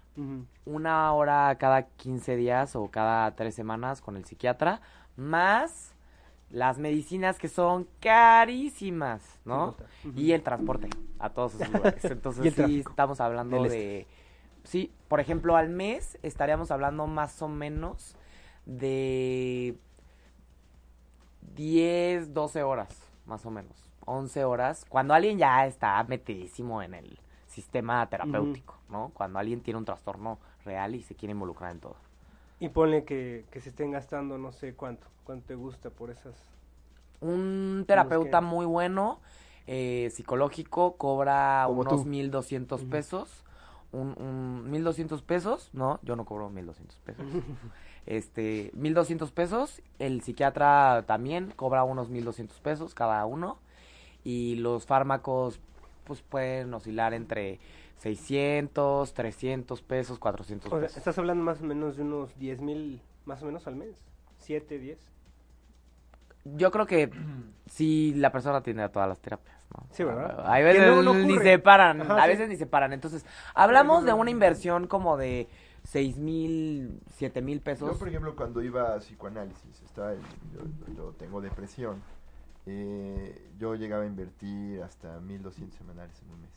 [0.65, 4.81] una hora cada 15 días o cada tres semanas con el psiquiatra,
[5.17, 5.95] más
[6.53, 9.75] las medicinas que son carísimas, ¿no?
[10.15, 12.05] Y el transporte a todos esos lugares.
[12.05, 14.07] Entonces sí estamos hablando de...
[14.65, 18.17] Sí, por ejemplo, al mes estaríamos hablando más o menos
[18.65, 19.77] de
[21.55, 22.89] 10, 12 horas,
[23.27, 23.77] más o menos.
[24.05, 24.85] 11 horas.
[24.89, 29.11] Cuando alguien ya está metidísimo en el sistema terapéutico, ¿no?
[29.15, 31.97] Cuando alguien tiene un trastorno real y se quiere involucrar en todo.
[32.61, 36.35] Y ponle que, que se estén gastando no sé cuánto, cuánto te gusta por esas...
[37.21, 39.21] Un terapeuta que- muy bueno,
[39.67, 42.11] eh, psicológico, cobra Como unos tú.
[42.11, 42.91] 1.200 Ujú.
[42.91, 43.45] pesos.
[43.93, 47.27] Un, un 1.200 pesos, no, yo no cobro 1.200 pesos.
[48.07, 49.83] este, 1.200 pesos.
[49.99, 53.59] El psiquiatra también cobra unos 1.200 pesos cada uno.
[54.25, 55.61] Y los fármacos,
[56.05, 57.61] pues pueden oscilar entre
[57.99, 60.97] 600, 300 pesos, 400 O sea, pesos.
[60.97, 63.97] estás hablando más o menos de unos 10 mil, más o menos al mes.
[64.39, 64.99] 7, 10.
[66.57, 67.11] Yo creo que
[67.67, 69.62] si la persona tiene todas las terapias.
[69.91, 70.45] Sí, ¿verdad?
[70.51, 72.29] Hay Que veces no ni se paran, Ajá, a sí.
[72.29, 72.93] veces ni se paran.
[72.93, 75.49] Entonces, hablamos de una inversión como de
[75.85, 77.93] seis mil, siete mil pesos.
[77.93, 80.21] Yo, por ejemplo, cuando iba a psicoanálisis, estaba el-
[80.55, 82.03] yo, yo tengo depresión,
[82.67, 86.51] eh, yo llegaba a invertir hasta 1.200 semanales en un mes.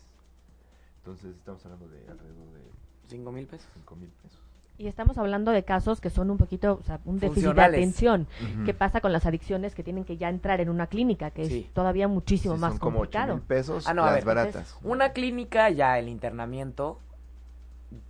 [0.98, 2.62] Entonces estamos hablando de alrededor de
[3.08, 3.68] Cinco mil pesos.
[3.74, 4.40] 5.000 pesos.
[4.78, 8.26] Y estamos hablando de casos que son un poquito, o sea, un déficit de atención.
[8.54, 8.64] Ujú.
[8.66, 11.64] ¿Qué pasa con las adicciones que tienen que ya entrar en una clínica, que Sí.
[11.66, 13.34] es todavía muchísimo Sí, más son como 8 complicado?
[13.36, 14.76] mil pesos Ah, no, a las ver, baratas.
[14.82, 16.98] Una clínica, ya el internamiento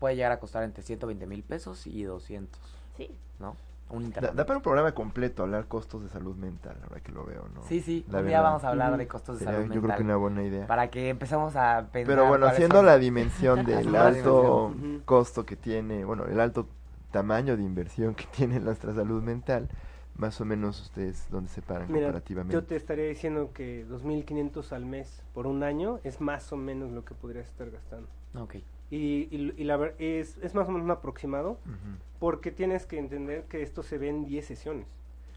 [0.00, 2.60] puede llegar a costar entre 120 mil pesos y 200,
[2.96, 3.10] Sí.
[3.38, 3.54] ¿no?
[3.88, 7.44] Un Da, para un programa completo hablar costos de salud mental, ahora que lo veo,
[7.54, 7.62] ¿no?
[7.62, 8.50] Sí, sí, La un día verdad.
[8.50, 10.04] vamos a hablar de costos de Sería, salud yo creo que mental.
[10.06, 10.66] una buena idea.
[10.66, 12.14] Para que empecemos a pensar.
[12.14, 15.02] Pero bueno, haciendo son- la dimensión del alto dimensión.
[15.04, 16.66] Costo que tiene, bueno, el alto
[17.12, 19.68] tamaño de inversión que tiene nuestra salud mental,
[20.16, 22.54] más o menos ustedes dónde se paran Mira, comparativamente.
[22.54, 26.90] yo te estaría diciendo que 2.500 al mes por un año es más o menos
[26.90, 28.08] lo que podrías estar gastando.
[28.36, 28.56] Ok.
[28.90, 31.98] Y, y, y la ver- es, es más o menos un aproximado Ujú.
[32.18, 34.86] Porque tienes que entender que esto se ve en 10 sesiones.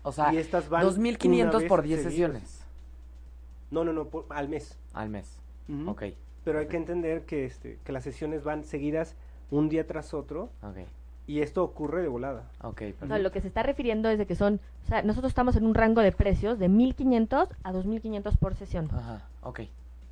[0.04, 2.32] O sea, y estas van 2.500 una por vez 10 seguidas.
[2.32, 2.66] sesiones
[3.72, 4.78] No, no, no, por- al mes.
[4.94, 5.40] al mes.
[5.68, 5.92] Ujú.
[5.92, 6.04] Ok,
[6.44, 9.16] Pero hay que entender que, este, que las sesiones van seguidas
[9.52, 10.78] un día tras otro ok.
[11.28, 12.50] Y esto ocurre de volada.
[12.62, 13.08] Ok, O perfecto.
[13.08, 15.66] sea, lo que se está refiriendo es de que son, o sea, nosotros estamos en
[15.68, 18.90] un rango de precios de 1500 a 2500 por sesión.
[18.92, 19.60] Ajá, ok,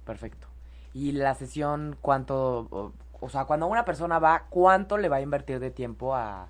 [0.06, 0.46] perfecto.
[0.94, 5.22] ¿Y la sesión cuánto, o, o sea, cuando una persona va, cuánto le va a
[5.22, 6.50] invertir de tiempo a,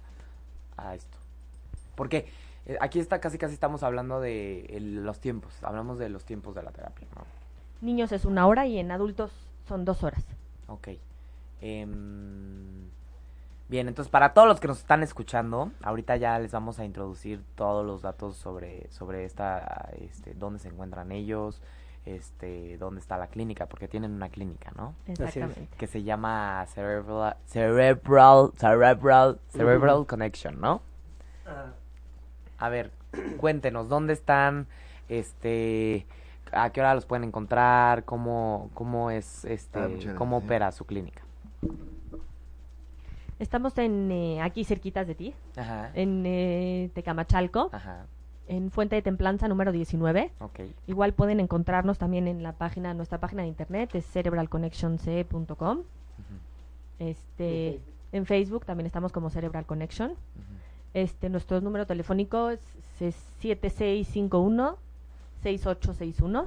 [0.77, 1.17] a esto?
[1.95, 2.27] Porque
[2.65, 6.55] eh, aquí está casi casi estamos hablando de el- los tiempos, hablamos de los tiempos
[6.55, 7.23] de la terapia, ¿no?
[7.81, 9.31] Niños es una hora y en adultos
[9.67, 10.23] son dos horas.
[10.67, 10.89] Ok.
[11.61, 12.89] Em,
[13.69, 17.41] bien, entonces para todos los que nos están escuchando, ahorita ya les vamos a introducir
[17.55, 21.61] todos los datos sobre, sobre esta, este, dónde se encuentran ellos,
[22.15, 24.93] este, dónde está la clínica, porque tienen una clínica, ¿no?
[25.07, 25.19] es.
[25.19, 25.67] Exactamente.
[25.77, 30.81] Que se llama Cerebral, Cerebral, Cerebral, Cerebral Connection, ¿no?
[32.57, 32.91] A ver,
[33.37, 34.67] cuéntenos, ¿dónde están?
[35.09, 36.05] Este,
[36.51, 38.03] ¿a qué hora los pueden encontrar?
[38.05, 41.21] ¿Cómo, cómo es, este, Ah, cómo opera su clínica?
[43.39, 45.91] Estamos en eh, aquí cerquitas de ti, Ajá.
[45.93, 48.07] en eh, Tecamachalco, Ajá,
[48.47, 50.31] en Fuente de Templanza número 19.
[50.39, 50.59] ok.
[50.87, 55.77] Igual pueden encontrarnos también en la página, nuestra página de internet, es cerebralconnectionce.com.
[55.79, 55.85] ujú,
[56.99, 57.79] Este,
[58.11, 60.13] en Facebook también estamos como Cerebral Connection.
[60.93, 62.59] Este, nuestro número telefónico es,
[62.99, 63.15] es
[65.43, 66.45] 7651-6861.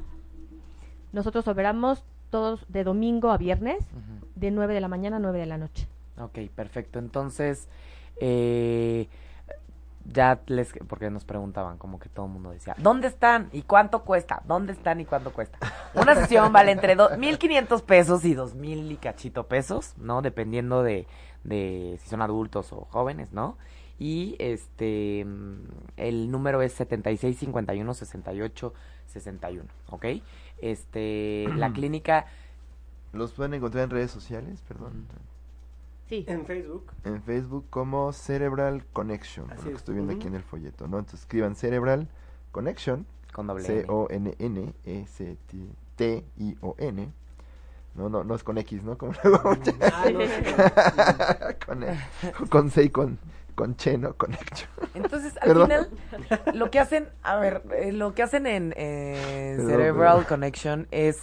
[1.12, 3.84] Nosotros operamos todos de domingo a viernes,
[4.36, 5.86] de 9 de la mañana a 9 de la noche.
[6.18, 6.98] Ok, perfecto.
[6.98, 7.68] Entonces,
[8.20, 9.08] eh,
[10.04, 14.02] ya les, porque nos preguntaban, como que todo el mundo decía, ¿dónde están y cuánto
[14.04, 14.42] cuesta?
[14.46, 15.58] ¿Dónde están y cuánto cuesta?
[15.94, 20.22] Una sesión vale entre do- 1.500 pesos y 2.000 y cachito pesos, ¿no?
[20.22, 21.06] Dependiendo de,
[21.44, 23.56] de si son adultos o jóvenes, ¿no?
[23.98, 25.20] Y este,
[25.98, 28.74] el número es 7651 68
[29.06, 30.06] 61, ¿ok?
[30.62, 32.26] Este, la clínica,
[33.12, 35.06] Los pueden encontrar en redes sociales, perdón.
[36.10, 36.90] Sí, En Facebook.
[37.04, 39.76] En Facebook como Cerebral Connection, por lo que es.
[39.76, 40.98] estoy viendo aquí en el folleto, ¿no?
[40.98, 42.08] Entonces escriban Cerebral
[42.50, 43.82] Connection, con doble N.
[45.96, 47.12] C-O-N-N-E-C-T-I-O-N.
[47.94, 48.96] No, no, no es con X, ¿no?
[48.98, 51.54] Como luego mucha- Ah, no, sí.
[51.66, 51.98] con, E,
[52.48, 53.18] con C y con,
[53.54, 54.14] con Che, ¿no?
[54.14, 54.68] Connection.
[54.94, 55.68] Entonces, al Perdón.
[55.68, 55.90] final,
[56.54, 60.26] lo que hacen, a ver, eh, lo que hacen en eh, Cerebral.
[60.26, 61.18] Connection es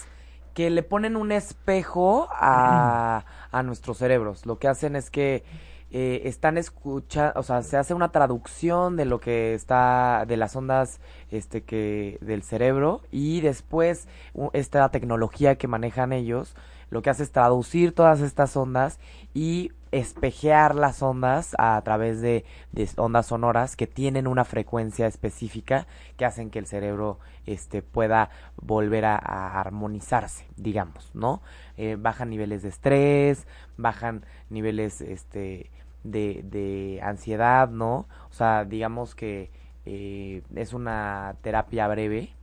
[0.53, 4.45] que le ponen un espejo a, a nuestros cerebros.
[4.45, 5.43] Lo que hacen es que
[5.89, 10.53] eh, están escuchando, o sea, se hace una traducción de lo que está, de las
[10.55, 10.99] ondas,
[11.31, 14.09] este, que, del cerebro y después
[14.51, 16.55] esta tecnología que manejan ellos,
[16.89, 18.99] lo que hace es traducir todas estas ondas
[19.33, 22.43] y espejear las ondas a través de,
[22.73, 25.87] de ondas sonoras que tienen una frecuencia específica
[26.17, 29.15] que hacen que el cerebro este pueda volver a
[29.59, 31.41] armonizarse digamos no
[31.77, 33.45] Eh, bajan niveles de estrés
[33.77, 35.69] bajan niveles este
[36.03, 39.51] de, de ansiedad no o sea digamos que
[39.85, 42.33] eh, es una terapia breve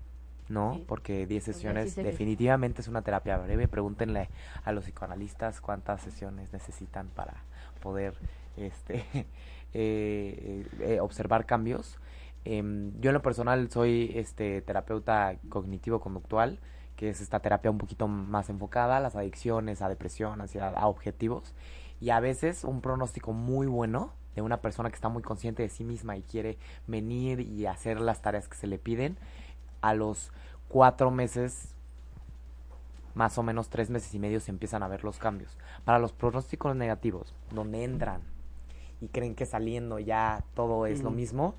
[0.49, 0.75] ¿no?
[0.75, 0.85] Sí.
[0.87, 3.69] Porque 10 sí sesiones definitivamente es una terapia breve.
[3.69, 4.29] Pregúntenle
[4.65, 7.45] a los psicoanalistas cuántas sesiones necesitan para
[7.81, 8.15] poder
[8.57, 9.05] este
[9.75, 11.99] eh, eh, observar cambios.
[12.45, 16.59] Em, yo en lo personal soy este terapeuta cognitivo-conductual,
[16.97, 20.87] que es esta terapia un poquito más enfocada a las adicciones, a depresión, ansiedad, a
[20.87, 21.55] objetivos.
[22.01, 25.69] Y a veces un pronóstico muy bueno de una persona que está muy consciente de
[25.69, 29.17] sí misma y quiere venir y hacer las tareas que se le piden,
[29.81, 30.33] a los
[30.69, 31.75] cuatro meses,
[33.15, 35.57] más o menos tres meses y medio, se empiezan a ver los cambios.
[35.85, 38.23] Para los pronósticos negativos, donde entran
[39.01, 41.17] y creen que saliendo ya todo es lo Ujú.
[41.17, 41.55] mismo,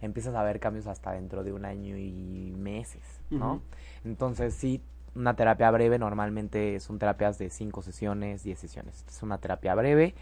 [0.00, 3.62] empiezas a ver cambios hasta dentro de un año y meses, ¿no?
[4.04, 4.82] Entonces, sí,
[5.14, 9.04] una terapia breve normalmente son terapias de cinco sesiones, 10 sesiones.
[9.08, 10.14] Es una terapia breve.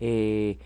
[0.00, 0.58] eh,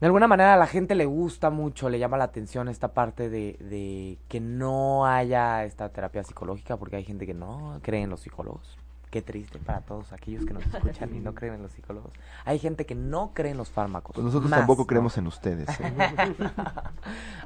[0.00, 3.30] de alguna manera a la gente le gusta mucho, le llama la atención esta parte
[3.30, 8.10] de, de que no haya esta terapia psicológica, porque hay gente que no cree en
[8.10, 8.78] los psicólogos.
[9.14, 12.12] Qué triste para todos aquellos que nos escuchan y no creen en los psicólogos.
[12.44, 14.12] Hay gente que no cree en los fármacos.
[14.12, 14.86] Pues nosotros más, tampoco ¿no?
[14.88, 15.68] creemos en ustedes.
[15.78, 15.94] ¿eh?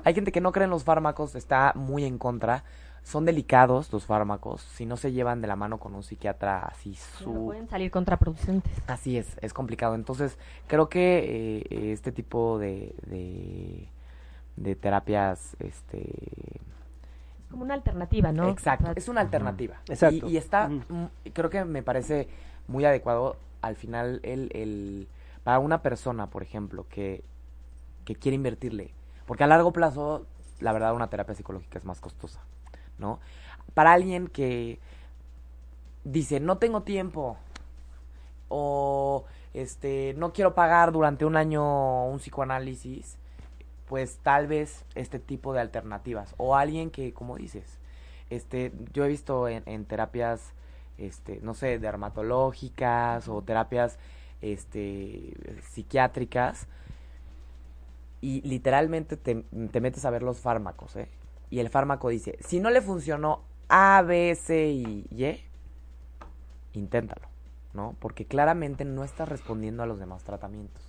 [0.02, 2.64] Hay gente que no cree en los fármacos, está muy en contra.
[3.02, 4.62] Son delicados los fármacos.
[4.62, 7.44] Si no se llevan de la mano con un psiquiatra así su...
[7.44, 8.72] pueden salir contraproducentes.
[8.86, 9.94] Así es, es complicado.
[9.94, 10.38] Entonces,
[10.68, 13.88] creo que eh, este tipo de, de,
[14.56, 16.62] de terapias, este...
[17.48, 18.50] Es como una alternativa, ¿no?
[18.50, 19.76] Exacto, es una alternativa.
[19.88, 20.28] Exacto.
[20.28, 22.28] Y, y está, mm, creo que me parece
[22.66, 25.08] muy adecuado al final el, el
[25.44, 27.24] para una persona, por ejemplo, que,
[28.04, 28.92] que quiere invertirle,
[29.24, 30.26] porque a largo plazo,
[30.60, 32.42] la verdad, una terapia psicológica es más costosa,
[32.98, 33.18] ¿no?
[33.72, 34.78] Para alguien que
[36.04, 37.38] dice, no tengo tiempo,
[38.50, 39.24] o
[39.54, 43.16] este no quiero pagar durante un año un psicoanálisis,
[43.88, 47.78] pues tal vez este tipo de alternativas o alguien que como dices,
[48.30, 50.52] este yo he visto en, terapias
[50.98, 53.98] este no sé, dermatológicas o terapias
[54.40, 55.34] este
[55.70, 56.66] psiquiátricas
[58.20, 61.08] y literalmente te, te metes a ver los fármacos, ¿eh?
[61.50, 65.40] Y el fármaco dice, si no le funcionó A, B, C y Y,
[66.78, 67.28] inténtalo,
[67.72, 67.94] ¿no?
[68.00, 70.87] Porque claramente no estás respondiendo a los demás tratamientos.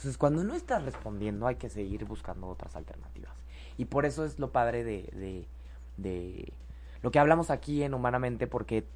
[0.00, 3.34] Entonces, cuando no estás respondiendo, hay que seguir buscando otras alternativas.
[3.76, 5.46] Y por eso es lo padre de, de,
[5.98, 6.54] de
[7.02, 8.86] lo que hablamos aquí en Humanamente, porque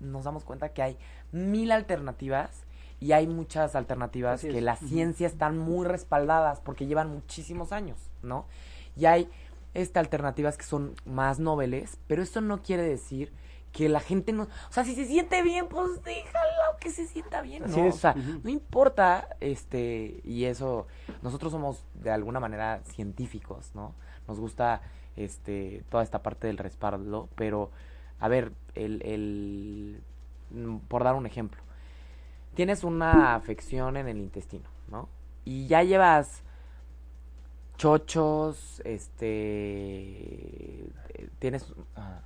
[0.00, 0.96] nos damos cuenta que hay
[1.30, 2.64] mil alternativas
[3.00, 4.64] y hay muchas alternativas Así que es.
[4.64, 8.46] la ciencia están muy respaldadas porque llevan muchísimos años, ¿no?
[8.96, 9.28] Y hay
[9.74, 13.30] este, alternativas que son más noveles, pero eso no quiere decir
[13.76, 14.44] que la gente no...
[14.44, 17.86] O sea, si se siente bien, pues déjalo que se sienta bien, Así ¿no?
[17.86, 20.86] es, O sea, no importa, este, y eso,
[21.20, 23.94] nosotros somos de alguna manera científicos, ¿no?
[24.26, 24.80] Nos gusta,
[25.14, 27.70] este, toda esta parte del respaldo, pero,
[28.18, 30.00] a ver, el, el,
[30.88, 31.60] por dar un ejemplo,
[32.54, 35.10] tienes una afección en el intestino, ¿no?
[35.44, 36.42] Y ya llevas
[37.76, 40.88] chochos, este,
[41.40, 42.22] tienes, ah,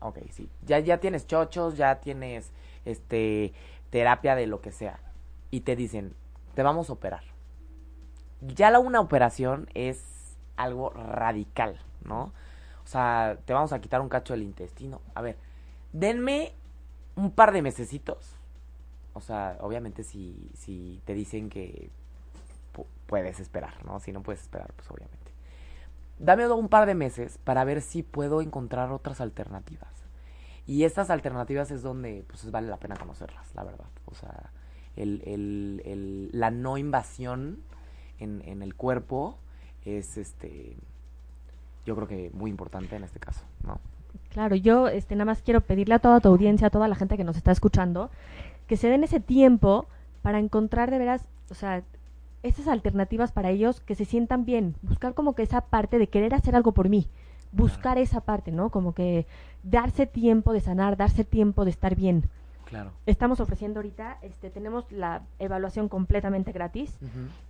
[0.00, 2.52] ok, sí, ya, ya tienes chochos, ya tienes,
[2.84, 3.52] este,
[3.90, 5.00] terapia de lo que sea,
[5.50, 6.14] y te dicen,
[6.54, 7.22] te vamos a operar.
[8.40, 12.32] Ya la una operación es algo radical, ¿no?
[12.84, 15.00] O sea, te vamos a quitar un cacho del intestino.
[15.14, 15.36] A ver,
[15.92, 16.52] denme
[17.16, 18.36] un par de mesecitos.
[19.12, 21.90] O sea, obviamente si, si te dicen que
[22.74, 24.00] pu- puedes esperar, ¿no?
[24.00, 25.19] Si no puedes esperar, pues obviamente.
[26.20, 29.88] Dame un par de meses para ver si puedo encontrar otras alternativas.
[30.66, 33.86] Y estas alternativas es donde pues vale la pena conocerlas, la verdad.
[34.06, 34.50] O sea,
[34.96, 37.58] el, el, el- la no invasión
[38.18, 39.38] en, en el cuerpo
[39.84, 40.76] es este
[41.86, 43.80] yo creo que muy importante en este caso, ¿no?
[44.30, 47.16] Claro, yo este, nada más quiero pedirle a toda tu audiencia, a toda la gente
[47.16, 48.10] que nos está escuchando,
[48.68, 49.86] que se den ese tiempo
[50.22, 51.82] para encontrar de veras, o sea,
[52.42, 56.34] esas alternativas para ellos que se sientan bien, buscar como que esa parte de querer
[56.34, 57.06] hacer algo por mí,
[57.52, 58.70] buscar esa parte, ¿no?
[58.70, 59.26] Como que
[59.62, 62.28] darse tiempo de sanar, darse tiempo de estar bien.
[62.64, 62.92] Claro.
[63.04, 66.96] Estamos ofreciendo ahorita, este, tenemos la evaluación completamente gratis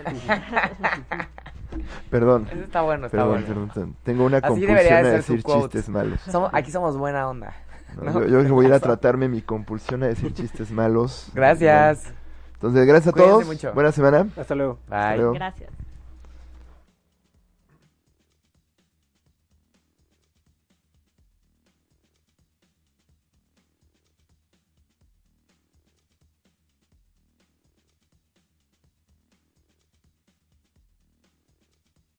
[2.11, 2.47] Perdón.
[2.51, 3.71] Eso está bueno, está Perdón, bueno.
[3.73, 6.21] perdón, tengo una Así compulsión a su decir chistes malos.
[6.31, 7.55] Somos- aquí somos buena onda.
[7.97, 8.05] ¿no?
[8.13, 8.27] ¿no?
[8.27, 11.31] Yo, yo voy a ir a tratarme mi compulsión a decir chistes malos.
[11.35, 12.05] Gracias.
[12.05, 12.19] Bueno,
[12.55, 13.47] entonces, gracias a Cuídense todos.
[13.47, 13.73] mucho.
[13.75, 14.27] Buena semana.
[14.37, 14.79] Hasta luego.
[14.89, 15.17] Bye.
[15.17, 15.33] luego.
[15.35, 15.71] Gracias.